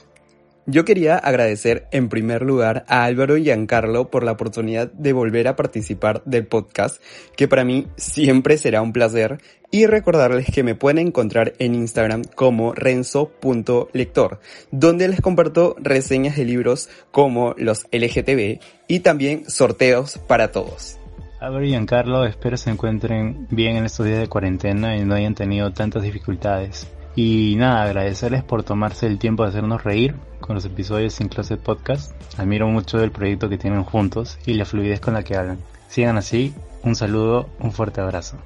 Yo 0.68 0.84
quería 0.84 1.16
agradecer 1.16 1.86
en 1.92 2.08
primer 2.08 2.42
lugar 2.42 2.84
a 2.88 3.04
Álvaro 3.04 3.36
y 3.36 3.44
Giancarlo 3.44 4.10
por 4.10 4.24
la 4.24 4.32
oportunidad 4.32 4.90
de 4.90 5.12
volver 5.12 5.46
a 5.46 5.54
participar 5.54 6.22
del 6.24 6.44
podcast, 6.48 7.00
que 7.36 7.46
para 7.46 7.64
mí 7.64 7.86
siempre 7.96 8.58
será 8.58 8.82
un 8.82 8.92
placer, 8.92 9.38
y 9.70 9.86
recordarles 9.86 10.46
que 10.52 10.64
me 10.64 10.74
pueden 10.74 11.06
encontrar 11.06 11.54
en 11.60 11.76
Instagram 11.76 12.22
como 12.34 12.72
renzo.lector, 12.72 14.40
donde 14.72 15.06
les 15.06 15.20
comparto 15.20 15.76
reseñas 15.78 16.36
de 16.36 16.44
libros 16.44 16.88
como 17.12 17.54
los 17.56 17.86
LGTB 17.92 18.58
y 18.88 19.00
también 19.00 19.48
sorteos 19.48 20.18
para 20.18 20.50
todos. 20.50 20.98
Álvaro 21.40 21.64
y 21.64 21.68
Giancarlo, 21.68 22.24
espero 22.24 22.56
se 22.56 22.70
encuentren 22.70 23.46
bien 23.50 23.76
en 23.76 23.84
estos 23.84 24.06
días 24.06 24.18
de 24.18 24.28
cuarentena 24.28 24.96
y 24.96 25.04
no 25.04 25.14
hayan 25.14 25.36
tenido 25.36 25.72
tantas 25.72 26.02
dificultades. 26.02 26.88
Y 27.16 27.56
nada, 27.56 27.82
agradecerles 27.82 28.44
por 28.44 28.62
tomarse 28.62 29.06
el 29.06 29.18
tiempo 29.18 29.42
de 29.42 29.48
hacernos 29.48 29.82
reír 29.82 30.14
con 30.38 30.54
los 30.54 30.66
episodios 30.66 31.14
Sin 31.14 31.28
Closet 31.28 31.58
Podcast. 31.58 32.12
Admiro 32.38 32.68
mucho 32.68 33.02
el 33.02 33.10
proyecto 33.10 33.48
que 33.48 33.56
tienen 33.56 33.84
juntos 33.84 34.38
y 34.44 34.52
la 34.52 34.66
fluidez 34.66 35.00
con 35.00 35.14
la 35.14 35.22
que 35.22 35.34
hablan. 35.34 35.58
Sigan 35.88 36.18
así, 36.18 36.52
un 36.82 36.94
saludo, 36.94 37.48
un 37.58 37.72
fuerte 37.72 38.02
abrazo. 38.02 38.36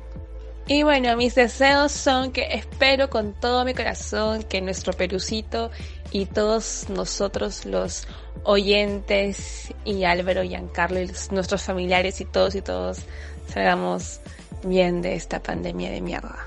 Y 0.68 0.85
bueno, 0.85 1.16
mis 1.16 1.35
deseos 1.35 1.90
son 1.90 2.30
que 2.30 2.46
espero 2.52 3.11
con 3.11 3.33
todo 3.33 3.64
mi 3.64 3.74
corazón 3.74 4.44
que 4.44 4.61
nuestro 4.61 4.92
Perucito 4.92 5.72
y 6.12 6.26
todos 6.26 6.87
nosotros 6.90 7.66
los 7.66 8.06
oyentes 8.44 9.74
y 9.85 10.04
Álvaro 10.04 10.44
y 10.44 10.50
Giancarlo 10.50 11.00
y 11.00 11.11
nuestros 11.33 11.64
familiares 11.64 12.20
y 12.20 12.24
todos 12.24 12.54
y 12.54 12.62
todos 12.62 13.00
salgamos 13.48 14.20
bien 14.62 15.02
de 15.02 15.16
esta 15.16 15.42
pandemia 15.42 15.90
de 15.90 16.00
mierda. 16.02 16.46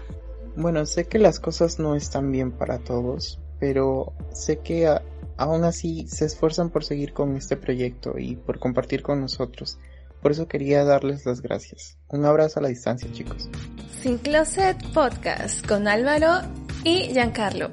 Bueno, 0.56 0.86
sé 0.86 1.06
que 1.06 1.20
las 1.20 1.39
cosas 1.39 1.80
no 1.80 1.96
están 1.96 2.32
bien 2.32 2.52
para 2.52 2.80
todos, 2.80 3.39
pero 3.60 4.13
sé 4.32 4.60
que 4.60 4.88
a, 4.88 5.02
aún 5.38 5.63
así 5.63 6.08
se 6.08 6.26
esfuerzan 6.26 6.70
por 6.70 6.84
seguir 6.84 7.13
con 7.13 7.36
este 7.36 7.58
proyecto 7.58 8.18
y 8.18 8.36
por 8.36 8.60
compartir 8.60 9.02
con 9.02 9.22
nosotros. 9.22 9.80
Por 10.22 10.32
eso 10.32 10.48
quería 10.48 10.84
darles 10.86 11.26
las 11.26 11.42
gracias. 11.42 11.98
Un 12.08 12.26
abrazo 12.26 12.60
a 12.60 12.63
la 12.63 12.70
distancia, 12.70 13.12
chicos. 13.12 13.50
Sin 14.02 14.18
Closet 14.18 14.78
Podcast 14.94 15.66
con 15.68 15.88
Álvaro 15.88 16.42
y 16.84 17.12
Giancarlo. 17.13 17.72